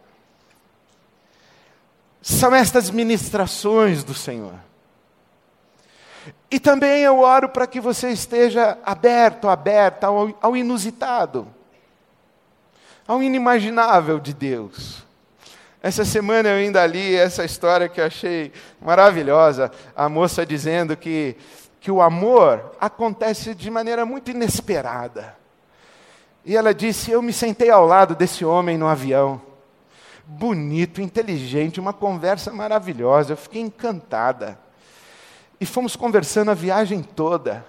São 2.21 2.55
estas 2.55 2.91
ministrações 2.91 4.05
do 4.05 4.15
Senhor. 4.15 4.55
E 6.51 6.61
também 6.61 7.03
eu 7.03 7.21
oro 7.21 7.49
para 7.49 7.67
que 7.67 7.81
você 7.81 8.11
esteja 8.11 8.79
aberto, 8.85 9.49
aberta 9.49 10.07
ao, 10.07 10.33
ao 10.41 10.57
inusitado, 10.57 11.49
ao 13.07 13.23
inimaginável 13.23 14.19
de 14.19 14.33
Deus. 14.33 15.05
Essa 15.83 16.05
semana 16.05 16.49
eu 16.49 16.57
ainda 16.57 16.87
li 16.87 17.15
essa 17.15 17.45
história 17.45 17.89
que 17.89 18.01
eu 18.01 18.07
achei 18.07 18.51
maravilhosa, 18.81 19.71
a 19.95 20.09
moça 20.09 20.47
dizendo 20.47 20.97
que, 20.97 21.37
que 21.79 21.91
o 21.91 22.01
amor 22.01 22.73
acontece 22.81 23.55
de 23.55 23.71
maneira 23.71 24.07
muito 24.07 24.31
inesperada. 24.31 25.37
E 26.45 26.57
ela 26.57 26.73
disse: 26.73 27.11
Eu 27.11 27.21
me 27.21 27.33
sentei 27.33 27.71
ao 27.71 27.87
lado 27.87 28.15
desse 28.15 28.45
homem 28.45 28.79
no 28.79 28.87
avião. 28.87 29.41
Bonito, 30.27 31.03
inteligente, 31.03 31.79
uma 31.79 31.93
conversa 31.93 32.51
maravilhosa. 32.51 33.35
Eu 33.35 33.37
fiquei 33.37 33.61
encantada. 33.61 34.59
E 35.61 35.67
fomos 35.67 35.97
conversando 35.97 36.51
a 36.51 36.55
viagem 36.55 37.03
toda. 37.03 37.65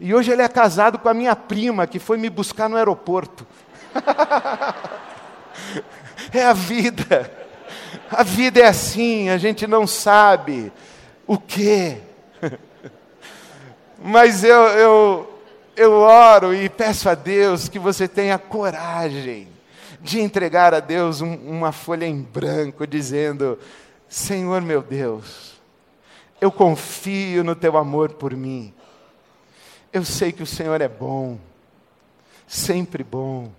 E 0.00 0.14
hoje 0.14 0.32
ele 0.32 0.42
é 0.42 0.48
casado 0.48 0.98
com 0.98 1.08
a 1.08 1.14
minha 1.14 1.36
prima, 1.36 1.86
que 1.86 1.98
foi 1.98 2.16
me 2.16 2.28
buscar 2.28 2.68
no 2.68 2.76
aeroporto. 2.76 3.46
é 6.32 6.44
a 6.44 6.52
vida. 6.52 7.44
A 8.10 8.22
vida 8.22 8.60
é 8.60 8.66
assim, 8.66 9.28
a 9.28 9.38
gente 9.38 9.66
não 9.66 9.86
sabe 9.86 10.72
o 11.26 11.38
quê. 11.38 11.98
Mas 14.02 14.44
eu, 14.44 14.62
eu, 14.68 15.40
eu 15.76 15.92
oro 15.92 16.54
e 16.54 16.68
peço 16.68 17.08
a 17.08 17.14
Deus 17.14 17.68
que 17.68 17.78
você 17.78 18.06
tenha 18.06 18.38
coragem 18.38 19.48
de 20.00 20.20
entregar 20.20 20.74
a 20.74 20.80
Deus 20.80 21.22
um, 21.22 21.34
uma 21.34 21.72
folha 21.72 22.04
em 22.04 22.20
branco, 22.20 22.86
dizendo: 22.86 23.58
Senhor 24.08 24.60
meu 24.60 24.82
Deus, 24.82 25.54
eu 26.40 26.52
confio 26.52 27.42
no 27.42 27.54
teu 27.54 27.76
amor 27.76 28.12
por 28.12 28.36
mim. 28.36 28.72
Eu 29.90 30.04
sei 30.04 30.30
que 30.30 30.42
o 30.42 30.46
Senhor 30.46 30.80
é 30.80 30.88
bom, 30.88 31.38
sempre 32.46 33.02
bom. 33.02 33.50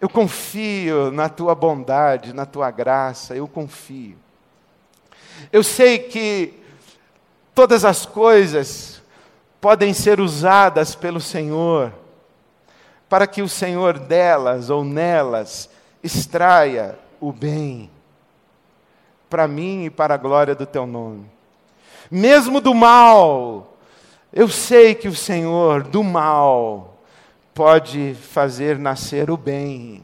Eu 0.00 0.08
confio 0.08 1.10
na 1.10 1.28
tua 1.28 1.54
bondade, 1.54 2.32
na 2.32 2.44
tua 2.44 2.70
graça, 2.70 3.34
eu 3.34 3.48
confio. 3.48 4.16
Eu 5.52 5.62
sei 5.62 5.98
que 5.98 6.54
todas 7.54 7.84
as 7.84 8.04
coisas 8.04 9.02
podem 9.60 9.94
ser 9.94 10.20
usadas 10.20 10.94
pelo 10.94 11.20
Senhor, 11.20 11.92
para 13.08 13.26
que 13.26 13.42
o 13.42 13.48
Senhor 13.48 13.98
delas 13.98 14.70
ou 14.70 14.84
nelas 14.84 15.70
extraia 16.02 16.98
o 17.20 17.32
bem, 17.32 17.90
para 19.30 19.48
mim 19.48 19.84
e 19.84 19.90
para 19.90 20.14
a 20.14 20.18
glória 20.18 20.54
do 20.54 20.66
teu 20.66 20.86
nome 20.86 21.36
mesmo 22.10 22.60
do 22.60 22.74
mal. 22.74 23.76
Eu 24.32 24.48
sei 24.48 24.94
que 24.94 25.08
o 25.08 25.14
Senhor 25.14 25.82
do 25.82 26.02
mal 26.02 26.95
pode 27.56 28.14
fazer 28.14 28.78
nascer 28.78 29.30
o 29.30 29.36
bem. 29.36 30.02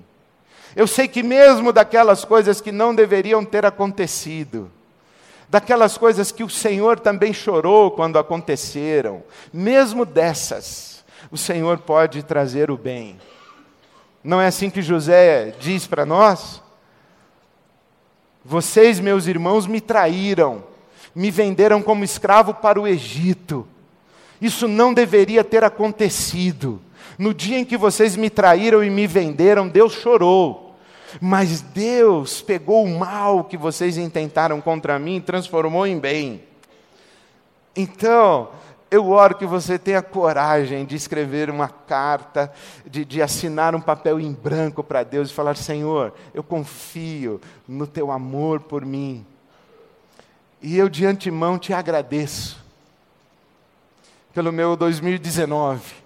Eu 0.74 0.88
sei 0.88 1.06
que 1.06 1.22
mesmo 1.22 1.72
daquelas 1.72 2.24
coisas 2.24 2.60
que 2.60 2.72
não 2.72 2.94
deveriam 2.94 3.44
ter 3.44 3.64
acontecido, 3.64 4.68
daquelas 5.48 5.96
coisas 5.96 6.32
que 6.32 6.42
o 6.42 6.50
Senhor 6.50 6.98
também 6.98 7.32
chorou 7.32 7.92
quando 7.92 8.18
aconteceram, 8.18 9.22
mesmo 9.52 10.04
dessas, 10.04 11.04
o 11.30 11.36
Senhor 11.36 11.78
pode 11.78 12.24
trazer 12.24 12.70
o 12.70 12.76
bem. 12.76 13.20
Não 14.24 14.40
é 14.40 14.46
assim 14.46 14.70
que 14.70 14.82
José 14.82 15.54
diz 15.60 15.86
para 15.86 16.04
nós? 16.04 16.60
Vocês, 18.44 18.98
meus 18.98 19.26
irmãos, 19.26 19.68
me 19.68 19.80
traíram 19.80 20.72
me 21.14 21.30
venderam 21.30 21.82
como 21.82 22.04
escravo 22.04 22.54
para 22.54 22.80
o 22.80 22.86
Egito. 22.86 23.66
Isso 24.40 24.66
não 24.66 24.92
deveria 24.92 25.44
ter 25.44 25.62
acontecido. 25.62 26.80
No 27.22 27.32
dia 27.32 27.56
em 27.56 27.64
que 27.64 27.76
vocês 27.76 28.16
me 28.16 28.28
traíram 28.28 28.82
e 28.82 28.90
me 28.90 29.06
venderam, 29.06 29.68
Deus 29.68 29.92
chorou. 29.92 30.74
Mas 31.20 31.60
Deus 31.60 32.42
pegou 32.42 32.84
o 32.84 32.98
mal 32.98 33.44
que 33.44 33.56
vocês 33.56 33.96
intentaram 33.96 34.60
contra 34.60 34.98
mim 34.98 35.18
e 35.18 35.20
transformou 35.20 35.86
em 35.86 36.00
bem. 36.00 36.42
Então, 37.76 38.48
eu 38.90 39.08
oro 39.08 39.36
que 39.36 39.46
você 39.46 39.78
tenha 39.78 40.02
coragem 40.02 40.84
de 40.84 40.96
escrever 40.96 41.48
uma 41.48 41.68
carta, 41.68 42.52
de, 42.84 43.04
de 43.04 43.22
assinar 43.22 43.72
um 43.72 43.80
papel 43.80 44.18
em 44.18 44.32
branco 44.32 44.82
para 44.82 45.04
Deus 45.04 45.30
e 45.30 45.32
falar: 45.32 45.56
Senhor, 45.56 46.12
eu 46.34 46.42
confio 46.42 47.40
no 47.68 47.86
teu 47.86 48.10
amor 48.10 48.58
por 48.58 48.84
mim. 48.84 49.24
E 50.60 50.76
eu 50.76 50.88
de 50.88 51.06
antemão 51.06 51.56
te 51.56 51.72
agradeço 51.72 52.60
pelo 54.34 54.50
meu 54.50 54.74
2019. 54.74 56.01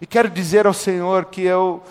E 0.00 0.06
quero 0.06 0.28
dizer 0.28 0.66
ao 0.66 0.74
Senhor 0.74 1.26
que 1.26 1.42
eu 1.42 1.82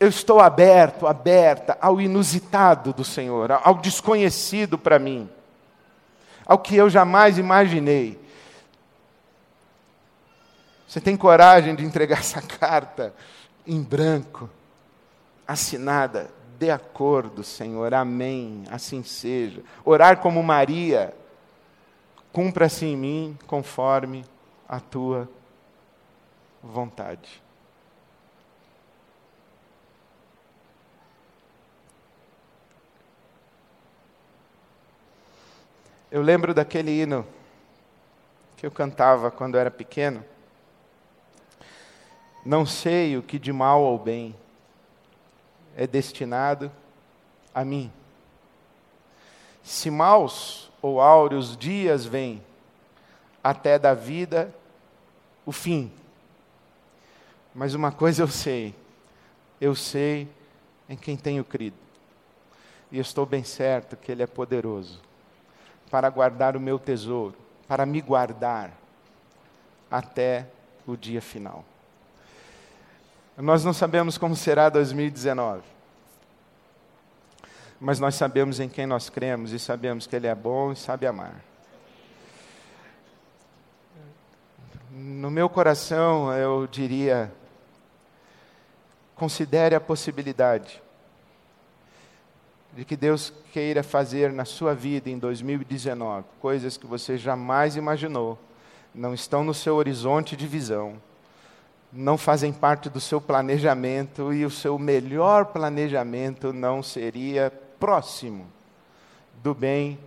eu 0.00 0.08
estou 0.08 0.40
aberto, 0.40 1.06
aberta 1.06 1.76
ao 1.78 2.00
inusitado 2.00 2.90
do 2.94 3.04
Senhor, 3.04 3.52
ao 3.52 3.74
desconhecido 3.74 4.78
para 4.78 4.98
mim, 4.98 5.28
ao 6.46 6.58
que 6.58 6.74
eu 6.74 6.88
jamais 6.88 7.36
imaginei. 7.36 8.18
Você 10.88 11.02
tem 11.02 11.18
coragem 11.18 11.74
de 11.74 11.84
entregar 11.84 12.18
essa 12.20 12.40
carta 12.40 13.14
em 13.66 13.82
branco, 13.82 14.48
assinada, 15.46 16.30
de 16.58 16.70
acordo, 16.70 17.44
Senhor, 17.44 17.92
amém, 17.92 18.64
assim 18.70 19.02
seja. 19.02 19.62
Orar 19.84 20.18
como 20.18 20.42
Maria, 20.42 21.14
cumpra-se 22.32 22.86
em 22.86 22.96
mim 22.96 23.38
conforme 23.46 24.24
a 24.66 24.80
tua 24.80 25.20
vontade. 25.20 25.39
Eu 36.10 36.22
lembro 36.22 36.52
daquele 36.52 36.90
hino 36.90 37.24
que 38.56 38.66
eu 38.66 38.70
cantava 38.70 39.30
quando 39.30 39.56
era 39.56 39.70
pequeno. 39.70 40.24
Não 42.44 42.66
sei 42.66 43.16
o 43.16 43.22
que 43.22 43.38
de 43.38 43.52
mal 43.52 43.82
ou 43.82 43.98
bem 43.98 44.34
é 45.76 45.86
destinado 45.86 46.70
a 47.54 47.64
mim. 47.64 47.92
Se 49.62 49.90
maus 49.90 50.70
ou 50.82 51.00
áureos 51.00 51.56
dias 51.56 52.04
vêm, 52.04 52.42
até 53.42 53.78
da 53.78 53.94
vida 53.94 54.52
o 55.46 55.52
fim. 55.52 55.92
Mas 57.54 57.74
uma 57.74 57.90
coisa 57.90 58.22
eu 58.22 58.28
sei, 58.28 58.74
eu 59.60 59.74
sei 59.74 60.28
em 60.88 60.96
quem 60.96 61.16
tenho 61.16 61.44
crido. 61.44 61.76
E 62.90 62.98
estou 62.98 63.24
bem 63.24 63.44
certo 63.44 63.96
que 63.96 64.10
Ele 64.10 64.22
é 64.22 64.26
poderoso 64.26 65.00
para 65.90 66.08
guardar 66.08 66.56
o 66.56 66.60
meu 66.60 66.78
tesouro, 66.78 67.36
para 67.66 67.84
me 67.84 68.00
guardar 68.00 68.72
até 69.90 70.46
o 70.86 70.96
dia 70.96 71.20
final. 71.20 71.64
Nós 73.36 73.64
não 73.64 73.72
sabemos 73.72 74.18
como 74.18 74.36
será 74.36 74.68
2019. 74.68 75.62
Mas 77.80 77.98
nós 77.98 78.14
sabemos 78.14 78.60
em 78.60 78.68
quem 78.68 78.86
nós 78.86 79.08
cremos 79.08 79.52
e 79.52 79.58
sabemos 79.58 80.06
que 80.06 80.14
Ele 80.14 80.26
é 80.26 80.34
bom 80.34 80.72
e 80.72 80.76
sabe 80.76 81.06
amar. 81.06 81.42
No 84.90 85.30
meu 85.30 85.48
coração, 85.48 86.30
eu 86.34 86.66
diria: 86.66 87.32
considere 89.20 89.74
a 89.74 89.80
possibilidade 89.80 90.82
de 92.72 92.86
que 92.86 92.96
Deus 92.96 93.30
queira 93.52 93.82
fazer 93.82 94.32
na 94.32 94.46
sua 94.46 94.74
vida 94.74 95.10
em 95.10 95.18
2019 95.18 96.24
coisas 96.40 96.78
que 96.78 96.86
você 96.86 97.18
jamais 97.18 97.76
imaginou, 97.76 98.38
não 98.94 99.12
estão 99.12 99.44
no 99.44 99.52
seu 99.52 99.76
horizonte 99.76 100.34
de 100.34 100.46
visão 100.46 100.96
não 101.92 102.16
fazem 102.16 102.50
parte 102.50 102.88
do 102.88 103.00
seu 103.00 103.20
planejamento 103.20 104.32
e 104.32 104.46
o 104.46 104.50
seu 104.50 104.78
melhor 104.78 105.46
planejamento 105.46 106.50
não 106.50 106.82
seria 106.82 107.52
próximo 107.78 108.46
do 109.42 109.52
bem 109.52 109.98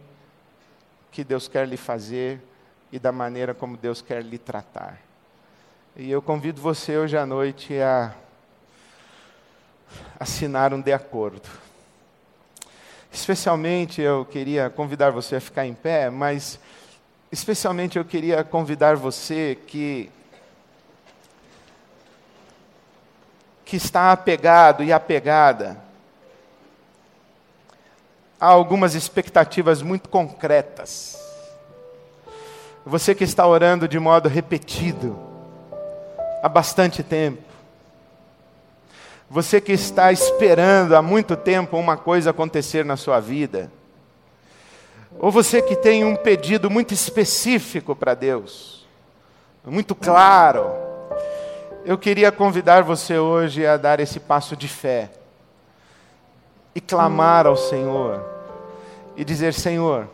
que 1.12 1.24
Deus 1.24 1.48
quer 1.48 1.68
lhe 1.68 1.78
fazer 1.78 2.42
e 2.92 2.98
da 2.98 3.12
maneira 3.12 3.54
como 3.54 3.76
Deus 3.76 4.02
quer 4.02 4.24
lhe 4.24 4.38
tratar. 4.38 4.98
E 5.96 6.10
eu 6.10 6.22
convido 6.22 6.62
você 6.62 6.98
hoje 6.98 7.18
à 7.18 7.26
noite 7.26 7.78
a 7.80 8.16
assinar 10.20 10.74
um 10.74 10.82
de 10.82 10.94
acordo. 10.94 11.50
Especialmente 13.12 14.02
eu 14.02 14.26
queria 14.26 14.70
convidar 14.70 15.12
você 15.12 15.36
a 15.36 15.42
ficar 15.42 15.66
em 15.66 15.74
pé, 15.74 16.10
mas 16.10 16.60
especialmente 17.32 17.98
eu 17.98 18.04
queria 18.04 18.44
convidar 18.44 18.96
você 18.96 19.58
que 19.68 20.10
que 23.66 23.78
está 23.78 24.12
apegado 24.12 24.84
e 24.84 24.94
apegada 24.94 25.82
a 28.40 28.48
algumas 28.48 28.94
expectativas 28.94 29.82
muito 29.82 30.10
concretas. 30.10 31.18
Você 32.86 33.16
que 33.16 33.24
está 33.24 33.48
orando 33.48 33.88
de 33.88 33.98
modo 33.98 34.28
repetido 34.28 35.18
há 36.44 36.50
bastante 36.50 37.02
tempo. 37.02 37.53
Você 39.34 39.60
que 39.60 39.72
está 39.72 40.12
esperando 40.12 40.96
há 40.96 41.02
muito 41.02 41.36
tempo 41.36 41.76
uma 41.76 41.98
coisa 41.98 42.30
acontecer 42.30 42.86
na 42.86 42.96
sua 42.96 43.20
vida. 43.20 43.72
Ou 45.18 45.32
você 45.32 45.60
que 45.60 45.76
tem 45.76 46.06
um 46.06 46.16
pedido 46.16 46.70
muito 46.70 46.94
específico 46.94 47.96
para 47.96 48.14
Deus, 48.14 48.88
muito 49.66 49.96
claro. 49.96 50.70
Eu 51.84 51.98
queria 51.98 52.32
convidar 52.32 52.84
você 52.84 53.18
hoje 53.18 53.66
a 53.66 53.76
dar 53.76 54.00
esse 54.00 54.20
passo 54.20 54.56
de 54.56 54.68
fé. 54.68 55.10
E 56.76 56.80
clamar 56.80 57.48
ao 57.48 57.58
Senhor. 57.58 58.24
E 59.18 59.26
dizer: 59.26 59.56
Senhor, 59.56 60.08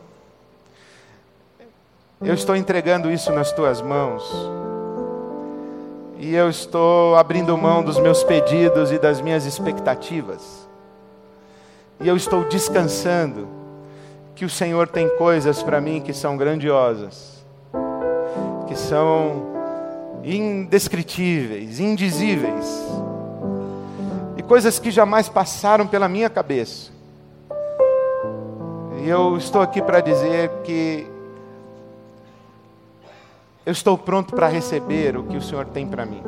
eu 2.21 2.33
estou 2.33 2.55
entregando 2.55 3.11
isso 3.11 3.33
nas 3.33 3.51
tuas 3.51 3.81
mãos 3.81 4.23
e 6.19 6.35
eu 6.35 6.49
estou 6.49 7.15
abrindo 7.15 7.57
mão 7.57 7.81
dos 7.81 7.97
meus 7.97 8.25
pedidos 8.25 8.91
e 8.91 8.99
das 8.99 9.21
minhas 9.21 9.45
expectativas, 9.45 10.67
e 11.97 12.07
eu 12.07 12.17
estou 12.17 12.43
descansando 12.43 13.47
que 14.35 14.43
o 14.43 14.49
Senhor 14.49 14.87
tem 14.89 15.07
coisas 15.17 15.63
para 15.63 15.79
mim 15.79 16.01
que 16.01 16.13
são 16.13 16.35
grandiosas, 16.35 17.43
que 18.67 18.75
são 18.75 19.47
indescritíveis, 20.21 21.79
indizíveis, 21.79 22.85
e 24.35 24.43
coisas 24.43 24.77
que 24.77 24.91
jamais 24.91 25.29
passaram 25.29 25.87
pela 25.87 26.09
minha 26.09 26.29
cabeça. 26.29 26.91
E 29.01 29.07
eu 29.07 29.37
estou 29.37 29.61
aqui 29.61 29.81
para 29.81 30.01
dizer 30.01 30.49
que 30.65 31.07
eu 33.69 33.71
estou 33.71 33.95
pronto 33.95 34.33
para 34.33 34.47
receber 34.47 35.15
o 35.15 35.21
que 35.21 35.37
o 35.37 35.41
Senhor 35.43 35.63
tem 35.63 35.85
para 35.85 36.03
mim. 36.03 36.23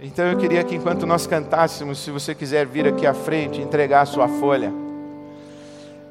Então 0.00 0.24
eu 0.24 0.36
queria 0.36 0.64
que 0.64 0.74
enquanto 0.74 1.06
nós 1.06 1.24
cantássemos, 1.24 2.00
se 2.00 2.10
você 2.10 2.34
quiser 2.34 2.66
vir 2.66 2.88
aqui 2.88 3.06
à 3.06 3.14
frente, 3.14 3.60
entregar 3.60 4.00
a 4.00 4.06
sua 4.06 4.26
folha, 4.26 4.72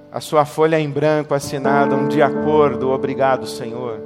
a 0.09 0.21
sua 0.21 0.45
folha 0.45 0.79
em 0.79 0.89
branco 0.89 1.33
assinada, 1.33 1.93
um 1.93 2.07
de 2.07 2.21
acordo, 2.21 2.91
obrigado, 2.91 3.45
Senhor. 3.45 3.99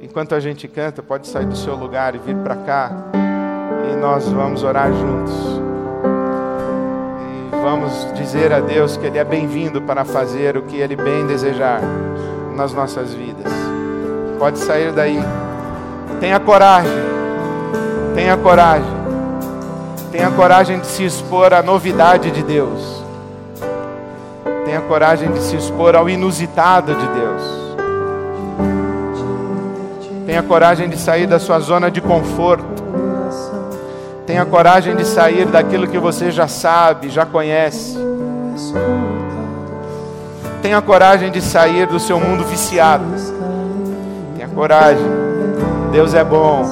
Enquanto 0.00 0.36
a 0.36 0.38
gente 0.38 0.68
canta, 0.68 1.02
pode 1.02 1.26
sair 1.26 1.46
do 1.46 1.56
seu 1.56 1.74
lugar 1.74 2.14
e 2.14 2.18
vir 2.18 2.36
para 2.36 2.54
cá. 2.54 2.92
E 3.92 3.96
nós 3.96 4.28
vamos 4.28 4.62
orar 4.62 4.92
juntos. 4.92 5.34
E 7.50 7.56
vamos 7.64 8.12
dizer 8.14 8.52
a 8.52 8.60
Deus 8.60 8.96
que 8.96 9.06
Ele 9.06 9.18
é 9.18 9.24
bem-vindo 9.24 9.82
para 9.82 10.04
fazer 10.04 10.56
o 10.56 10.62
que 10.62 10.76
Ele 10.76 10.94
bem 10.94 11.26
desejar 11.26 11.80
nas 12.54 12.72
nossas 12.72 13.12
vidas. 13.12 13.67
Pode 14.38 14.58
sair 14.58 14.92
daí. 14.92 15.18
Tenha 16.20 16.38
coragem. 16.38 16.92
Tenha 18.14 18.36
coragem. 18.36 18.98
Tenha 20.12 20.30
coragem 20.30 20.80
de 20.80 20.86
se 20.86 21.04
expor 21.04 21.52
à 21.52 21.62
novidade 21.62 22.30
de 22.30 22.42
Deus. 22.42 23.04
Tenha 24.64 24.80
coragem 24.80 25.32
de 25.32 25.40
se 25.40 25.56
expor 25.56 25.96
ao 25.96 26.08
inusitado 26.08 26.94
de 26.94 27.06
Deus. 27.08 27.42
Tenha 30.24 30.42
coragem 30.42 30.88
de 30.88 30.98
sair 30.98 31.26
da 31.26 31.38
sua 31.38 31.58
zona 31.58 31.90
de 31.90 32.00
conforto. 32.00 32.84
Tenha 34.26 34.44
coragem 34.44 34.94
de 34.94 35.04
sair 35.04 35.46
daquilo 35.46 35.88
que 35.88 35.98
você 35.98 36.30
já 36.30 36.46
sabe, 36.46 37.08
já 37.08 37.24
conhece. 37.24 37.96
Tenha 40.60 40.82
coragem 40.82 41.30
de 41.30 41.40
sair 41.40 41.86
do 41.86 41.98
seu 41.98 42.20
mundo 42.20 42.44
viciado. 42.44 43.04
Coragem. 44.58 45.06
Deus 45.92 46.14
é 46.14 46.24
bom, 46.24 46.64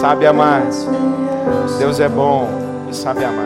sabe 0.00 0.26
amar. 0.26 0.62
Deus 1.78 2.00
é 2.00 2.08
bom 2.08 2.48
e 2.88 2.94
sabe 2.96 3.22
amar. 3.22 3.44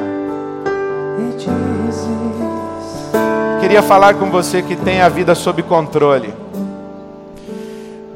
Queria 3.61 3.82
falar 3.82 4.14
com 4.14 4.30
você 4.30 4.62
que 4.62 4.76
tem 4.76 5.00
a 5.00 5.09
vida 5.09 5.34
sob 5.34 5.61
controle. 5.64 6.32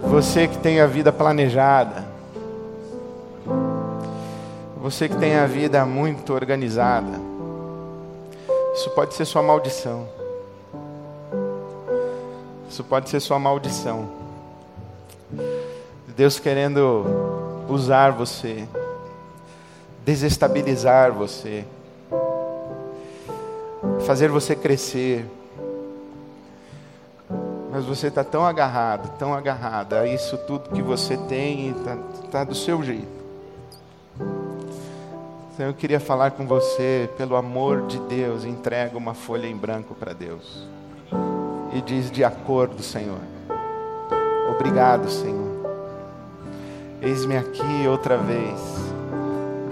Você 0.04 0.46
que 0.46 0.56
tem 0.58 0.80
a 0.80 0.86
vida 0.86 1.12
planejada. 1.12 2.04
Você 4.80 5.08
que 5.08 5.16
tem 5.16 5.34
a 5.34 5.46
vida 5.46 5.84
muito 5.84 6.32
organizada. 6.32 7.20
Isso 8.76 8.90
pode 8.90 9.12
ser 9.14 9.24
sua 9.24 9.42
maldição. 9.42 10.06
Isso 12.70 12.84
pode 12.84 13.10
ser 13.10 13.18
sua 13.18 13.40
maldição. 13.40 14.21
Deus 16.12 16.38
querendo 16.38 17.04
usar 17.68 18.10
você, 18.10 18.68
desestabilizar 20.04 21.12
você, 21.12 21.64
fazer 24.06 24.28
você 24.28 24.54
crescer. 24.54 25.24
Mas 27.70 27.86
você 27.86 28.08
está 28.08 28.22
tão 28.22 28.44
agarrado, 28.44 29.16
tão 29.18 29.32
agarrada 29.32 30.00
a 30.00 30.06
isso 30.06 30.36
tudo 30.46 30.70
que 30.70 30.82
você 30.82 31.16
tem 31.16 31.70
está 31.70 31.96
tá 32.30 32.44
do 32.44 32.54
seu 32.54 32.82
jeito. 32.82 33.22
Então 35.54 35.66
eu 35.66 35.74
queria 35.74 36.00
falar 36.00 36.32
com 36.32 36.46
você, 36.46 37.08
pelo 37.16 37.36
amor 37.36 37.86
de 37.86 37.98
Deus, 38.00 38.44
entrega 38.44 38.96
uma 38.98 39.14
folha 39.14 39.46
em 39.46 39.56
branco 39.56 39.94
para 39.94 40.12
Deus 40.12 40.66
e 41.72 41.80
diz: 41.80 42.10
De 42.10 42.22
acordo, 42.22 42.82
Senhor. 42.82 43.20
Obrigado, 44.50 45.08
Senhor. 45.08 45.51
Eis-me 47.04 47.36
aqui 47.36 47.88
outra 47.88 48.16
vez, 48.16 48.60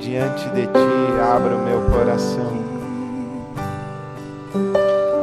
diante 0.00 0.48
de 0.48 0.66
Ti, 0.66 1.20
abra 1.32 1.54
o 1.54 1.60
meu 1.60 1.80
coração. 1.82 2.58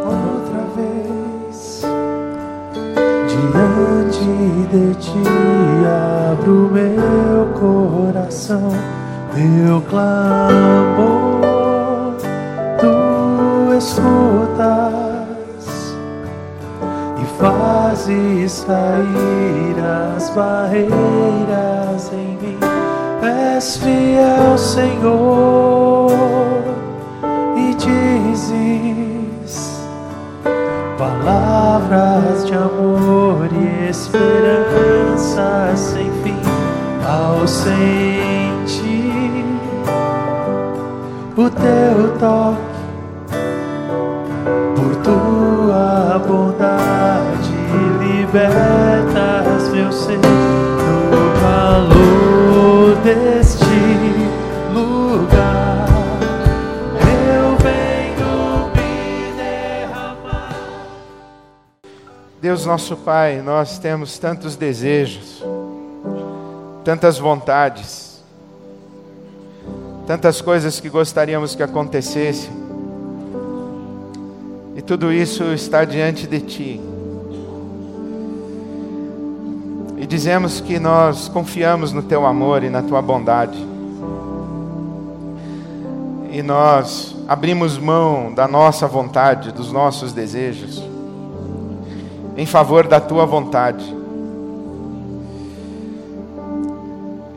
Outra 0.05 0.63
vez, 0.77 1.81
diante 3.27 4.23
de 4.71 4.95
Ti, 4.95 5.21
abro 6.31 6.69
meu 6.71 7.47
coração, 7.59 8.71
meu 9.35 9.81
clamor, 9.81 10.55
Tu 12.79 13.73
escutas 13.77 14.86
fazes 17.39 18.51
sair 18.51 19.75
as 20.15 20.29
barreiras 20.31 22.11
em 22.11 22.37
mim. 22.41 22.59
És 23.55 23.77
fiel, 23.77 24.57
Senhor, 24.57 26.11
e 27.55 27.75
dizes 27.75 28.67
palavras 30.97 32.45
de 32.45 32.53
amor 32.53 33.47
e 33.51 33.89
esperança 33.89 35.73
sem 35.75 36.11
fim 36.23 36.41
ao 37.05 37.47
sentir 37.47 39.45
o 41.35 41.49
teu 41.49 42.17
toque 42.17 42.76
libertas 48.37 49.69
meu 49.69 49.91
ser 49.91 50.17
no 50.17 51.41
calor 51.41 52.95
deste 53.03 53.65
lugar. 54.71 55.87
Eu 57.33 57.57
venho 57.57 58.69
me 58.75 59.33
derramar. 59.35 60.53
Deus 62.39 62.65
nosso 62.65 62.95
Pai, 62.97 63.41
nós 63.41 63.79
temos 63.79 64.19
tantos 64.19 64.55
desejos, 64.55 65.43
tantas 66.83 67.17
vontades, 67.17 68.23
tantas 70.05 70.41
coisas 70.41 70.79
que 70.79 70.89
gostaríamos 70.89 71.55
que 71.55 71.63
acontecessem 71.63 72.51
e 74.75 74.81
tudo 74.83 75.11
isso 75.11 75.43
está 75.53 75.83
diante 75.83 76.27
de 76.27 76.39
Ti. 76.39 76.96
Dizemos 80.07 80.61
que 80.61 80.79
nós 80.79 81.27
confiamos 81.27 81.91
no 81.91 82.01
Teu 82.01 82.25
amor 82.25 82.63
e 82.63 82.69
na 82.69 82.81
Tua 82.81 83.01
bondade. 83.01 83.57
E 86.31 86.41
nós 86.41 87.13
abrimos 87.27 87.77
mão 87.77 88.33
da 88.33 88.47
nossa 88.47 88.87
vontade, 88.87 89.51
dos 89.51 89.71
nossos 89.71 90.13
desejos, 90.13 90.81
em 92.37 92.45
favor 92.45 92.87
da 92.87 93.01
Tua 93.01 93.25
vontade. 93.25 93.95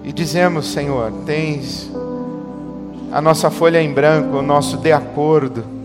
E 0.05 0.13
dizemos, 0.13 0.71
Senhor, 0.71 1.11
tens 1.27 1.91
a 3.11 3.21
nossa 3.21 3.51
folha 3.51 3.83
em 3.83 3.93
branco, 3.93 4.37
o 4.37 4.43
nosso 4.43 4.77
de 4.77 4.93
acordo 4.93 5.80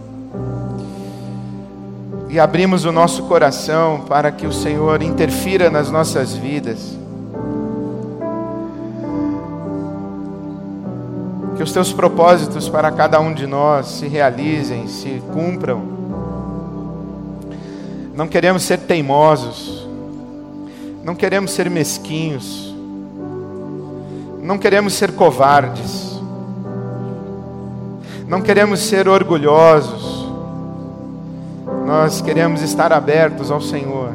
e 2.36 2.40
abrimos 2.40 2.84
o 2.84 2.92
nosso 2.92 3.24
coração 3.24 4.02
para 4.10 4.30
que 4.30 4.46
o 4.46 4.52
Senhor 4.52 5.02
interfira 5.02 5.70
nas 5.70 5.90
nossas 5.90 6.34
vidas. 6.34 6.94
Que 11.56 11.64
os 11.64 11.72
teus 11.72 11.94
propósitos 11.94 12.68
para 12.68 12.92
cada 12.92 13.22
um 13.22 13.34
de 13.34 13.48
nós 13.48 13.88
se 13.88 14.08
realizem, 14.10 14.86
se 14.90 15.24
cumpram. 15.32 15.82
Não 18.14 18.28
queremos 18.28 18.64
ser 18.64 18.80
teimosos, 18.80 19.88
não 21.06 21.16
queremos 21.16 21.52
ser 21.52 21.70
mesquinhos, 21.70 22.76
não 24.42 24.58
queremos 24.58 24.92
ser 24.92 25.14
covardes, 25.14 26.20
não 28.28 28.42
queremos 28.42 28.82
ser 28.82 29.08
orgulhosos, 29.08 30.15
nós 31.86 32.20
queremos 32.20 32.64
estar 32.64 32.92
abertos 32.92 33.52
ao 33.52 33.62
Senhor. 33.62 34.10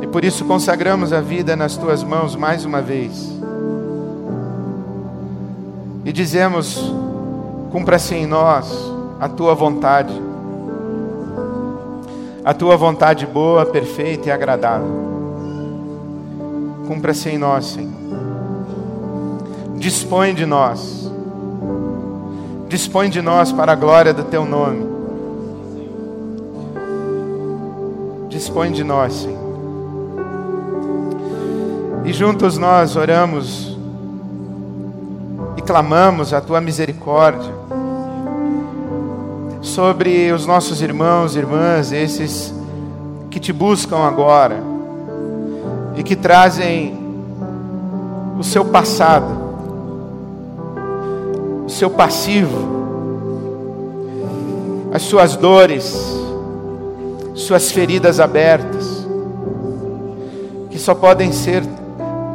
E 0.00 0.06
por 0.06 0.24
isso 0.24 0.44
consagramos 0.44 1.12
a 1.12 1.20
vida 1.20 1.56
nas 1.56 1.76
tuas 1.76 2.04
mãos 2.04 2.36
mais 2.36 2.64
uma 2.64 2.80
vez. 2.80 3.32
E 6.04 6.12
dizemos: 6.12 6.94
cumpra-se 7.72 8.14
em 8.14 8.26
nós 8.26 8.72
a 9.20 9.28
tua 9.28 9.56
vontade. 9.56 10.14
A 12.44 12.54
tua 12.54 12.76
vontade 12.76 13.26
boa, 13.26 13.66
perfeita 13.66 14.28
e 14.28 14.32
agradável. 14.32 15.02
Cumpra-se 16.86 17.28
em 17.28 17.38
nós, 17.38 17.66
Senhor. 17.66 17.92
Dispõe 19.76 20.32
de 20.32 20.46
nós. 20.46 21.10
Dispõe 22.68 23.10
de 23.10 23.20
nós 23.20 23.50
para 23.50 23.72
a 23.72 23.76
glória 23.76 24.14
do 24.14 24.24
teu 24.24 24.44
nome. 24.44 24.91
Dispõe 28.42 28.72
de 28.72 28.82
nós, 28.82 29.12
Senhor. 29.14 29.38
E 32.04 32.12
juntos 32.12 32.58
nós 32.58 32.96
oramos 32.96 33.78
e 35.56 35.62
clamamos 35.62 36.34
a 36.34 36.40
tua 36.40 36.60
misericórdia 36.60 37.52
sobre 39.60 40.32
os 40.32 40.44
nossos 40.44 40.82
irmãos 40.82 41.36
e 41.36 41.38
irmãs, 41.38 41.92
esses 41.92 42.52
que 43.30 43.38
te 43.38 43.52
buscam 43.52 43.98
agora 43.98 44.60
e 45.96 46.02
que 46.02 46.16
trazem 46.16 46.98
o 48.36 48.42
seu 48.42 48.64
passado, 48.64 49.40
o 51.64 51.70
seu 51.70 51.90
passivo, 51.90 52.58
as 54.92 55.02
suas 55.02 55.36
dores, 55.36 56.21
suas 57.34 57.70
feridas 57.70 58.20
abertas, 58.20 59.06
que 60.70 60.78
só 60.78 60.94
podem 60.94 61.32
ser 61.32 61.62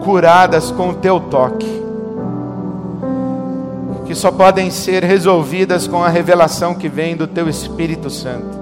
curadas 0.04 0.72
com 0.72 0.90
o 0.90 0.94
teu 0.94 1.20
toque, 1.20 1.82
que 4.06 4.16
só 4.16 4.32
podem 4.32 4.72
ser 4.72 5.04
resolvidas 5.04 5.88
com 5.88 6.04
a 6.04 6.10
revelação 6.10 6.74
que 6.74 6.88
vem 6.88 7.16
do 7.16 7.28
teu 7.28 7.50
Espírito 7.50 8.10
Santo, 8.10 8.58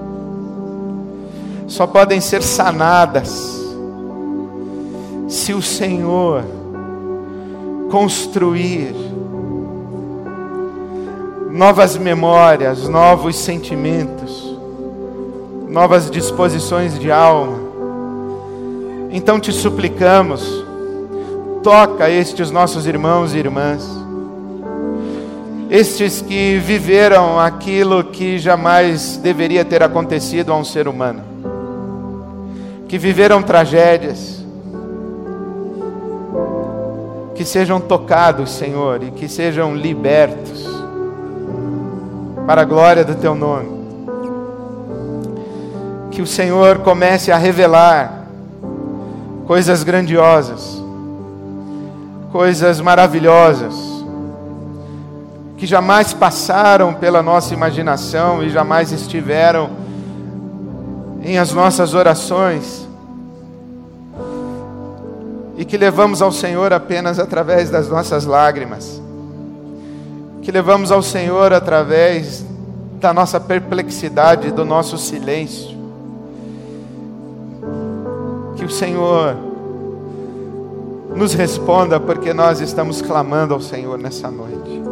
só 1.66 1.86
podem 1.86 2.20
ser 2.20 2.42
sanadas 2.42 3.56
se 5.28 5.52
o 5.52 5.62
Senhor 5.62 6.44
construir 7.90 8.94
novas 11.50 11.96
memórias, 11.96 12.88
novos 12.88 13.36
sentimentos, 13.36 14.45
novas 15.68 16.10
disposições 16.10 16.98
de 16.98 17.10
alma, 17.10 17.66
Então 19.10 19.40
te 19.40 19.52
suplicamos, 19.52 20.64
toca 21.62 22.10
estes 22.10 22.50
nossos 22.50 22.86
irmãos 22.86 23.34
e 23.34 23.38
irmãs, 23.38 23.88
estes 25.70 26.20
que 26.20 26.58
viveram 26.58 27.40
aquilo 27.40 28.04
que 28.04 28.38
jamais 28.38 29.16
deveria 29.16 29.64
ter 29.64 29.82
acontecido 29.82 30.52
a 30.52 30.56
um 30.56 30.64
ser 30.64 30.86
humano, 30.86 31.22
que 32.88 32.98
viveram 32.98 33.42
tragédias, 33.42 34.44
que 37.34 37.44
sejam 37.44 37.80
tocados, 37.80 38.50
Senhor, 38.50 39.02
e 39.02 39.10
que 39.10 39.28
sejam 39.28 39.74
libertos, 39.74 40.66
para 42.46 42.62
a 42.62 42.64
glória 42.64 43.04
do 43.04 43.14
Teu 43.14 43.34
nome. 43.34 43.75
Que 46.16 46.22
o 46.22 46.26
Senhor 46.26 46.78
comece 46.78 47.30
a 47.30 47.36
revelar 47.36 48.26
coisas 49.46 49.84
grandiosas, 49.84 50.82
coisas 52.32 52.80
maravilhosas, 52.80 53.74
que 55.58 55.66
jamais 55.66 56.14
passaram 56.14 56.94
pela 56.94 57.22
nossa 57.22 57.52
imaginação 57.52 58.42
e 58.42 58.48
jamais 58.48 58.92
estiveram 58.92 59.68
em 61.22 61.36
as 61.36 61.52
nossas 61.52 61.92
orações, 61.92 62.88
e 65.58 65.66
que 65.66 65.76
levamos 65.76 66.22
ao 66.22 66.32
Senhor 66.32 66.72
apenas 66.72 67.18
através 67.18 67.68
das 67.68 67.90
nossas 67.90 68.24
lágrimas, 68.24 69.02
que 70.40 70.50
levamos 70.50 70.90
ao 70.90 71.02
Senhor 71.02 71.52
através 71.52 72.42
da 73.02 73.12
nossa 73.12 73.38
perplexidade, 73.38 74.50
do 74.50 74.64
nosso 74.64 74.96
silêncio. 74.96 75.75
O 78.66 78.70
Senhor 78.70 79.36
nos 81.14 81.32
responda, 81.32 81.98
porque 81.98 82.34
nós 82.34 82.60
estamos 82.60 83.00
clamando 83.00 83.54
ao 83.54 83.60
Senhor 83.60 83.96
nessa 83.96 84.30
noite. 84.30 84.82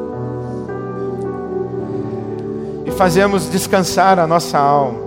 E 2.87 2.91
fazemos 2.93 3.51
descansar 3.51 4.19
a 4.19 4.27
nossa 4.27 4.59
alma, 4.59 5.01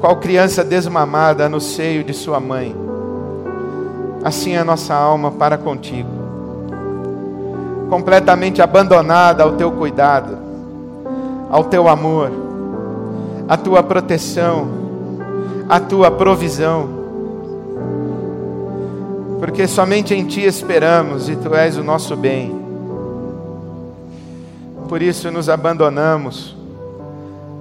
qual 0.00 0.16
criança 0.16 0.62
desmamada 0.62 1.48
no 1.48 1.60
seio 1.60 2.04
de 2.04 2.12
sua 2.12 2.40
mãe 2.40 2.84
assim 4.24 4.54
é 4.54 4.58
a 4.58 4.64
nossa 4.64 4.94
alma 4.94 5.30
para 5.30 5.58
contigo, 5.58 6.08
completamente 7.90 8.62
abandonada 8.62 9.42
ao 9.42 9.52
teu 9.52 9.70
cuidado, 9.70 10.38
ao 11.50 11.64
teu 11.64 11.86
amor, 11.86 12.32
à 13.46 13.54
tua 13.58 13.82
proteção, 13.82 14.83
à 15.68 15.80
tua 15.80 16.10
provisão, 16.10 16.88
porque 19.38 19.66
somente 19.66 20.14
em 20.14 20.26
ti 20.26 20.42
esperamos 20.42 21.28
e 21.28 21.36
tu 21.36 21.54
és 21.54 21.76
o 21.76 21.84
nosso 21.84 22.16
bem. 22.16 22.64
Por 24.88 25.02
isso 25.02 25.30
nos 25.30 25.48
abandonamos 25.48 26.56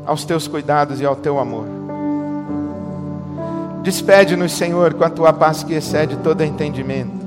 aos 0.06 0.26
teus 0.26 0.48
cuidados 0.48 1.00
e 1.00 1.06
ao 1.06 1.16
teu 1.16 1.40
amor. 1.40 1.66
Despede-nos, 3.82 4.54
Senhor, 4.54 4.94
com 4.94 5.04
a 5.04 5.10
tua 5.10 5.34
paz 5.34 5.62
que 5.64 5.74
excede 5.74 6.16
todo 6.18 6.42
entendimento. 6.42 7.24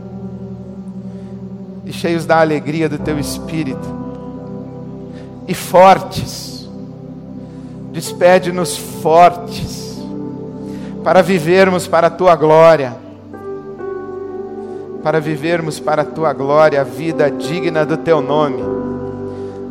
E 1.85 1.93
cheios 1.93 2.25
da 2.25 2.41
alegria 2.41 2.89
do 2.89 2.99
teu 2.99 3.19
espírito. 3.19 3.87
E 5.47 5.55
fortes. 5.55 6.67
Despede-nos 7.93 8.77
fortes. 8.77 9.86
Para 11.07 11.23
vivermos 11.23 11.87
para 11.87 12.09
a 12.09 12.11
tua 12.11 12.37
glória. 12.37 12.95
Para 15.03 15.21
vivermos 15.21 15.81
para 15.81 16.03
a 16.03 16.05
tua 16.05 16.35
glória 16.35 16.83
a 16.83 16.85
vida 16.85 17.31
digna 17.31 17.87
do 17.87 17.97
teu 17.97 18.21
nome. 18.21 18.63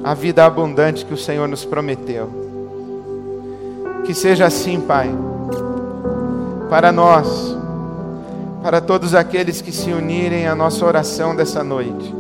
A 0.04 0.16
vida 0.16 0.44
abundante 0.44 1.06
que 1.06 1.14
o 1.14 1.18
Senhor 1.18 1.48
nos 1.48 1.64
prometeu. 1.64 2.30
Que 4.04 4.16
seja 4.16 4.46
assim, 4.46 4.80
Pai 4.80 5.14
para 6.70 6.92
nós, 6.92 7.56
para 8.62 8.82
todos 8.82 9.14
aqueles 9.14 9.62
que 9.62 9.72
se 9.72 9.92
unirem 9.92 10.48
à 10.48 10.56
nossa 10.56 10.86
oração 10.86 11.36
dessa 11.36 11.64
noite. 11.64 12.14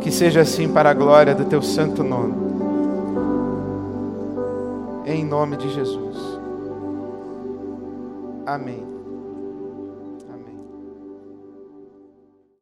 Que 0.00 0.10
seja 0.10 0.42
assim 0.42 0.68
para 0.68 0.90
a 0.90 0.94
glória 0.94 1.34
do 1.34 1.44
teu 1.44 1.62
santo 1.62 2.04
nome. 2.04 2.34
Em 5.06 5.24
nome 5.24 5.56
de 5.56 5.72
Jesus. 5.72 6.07
Amém. 8.48 8.87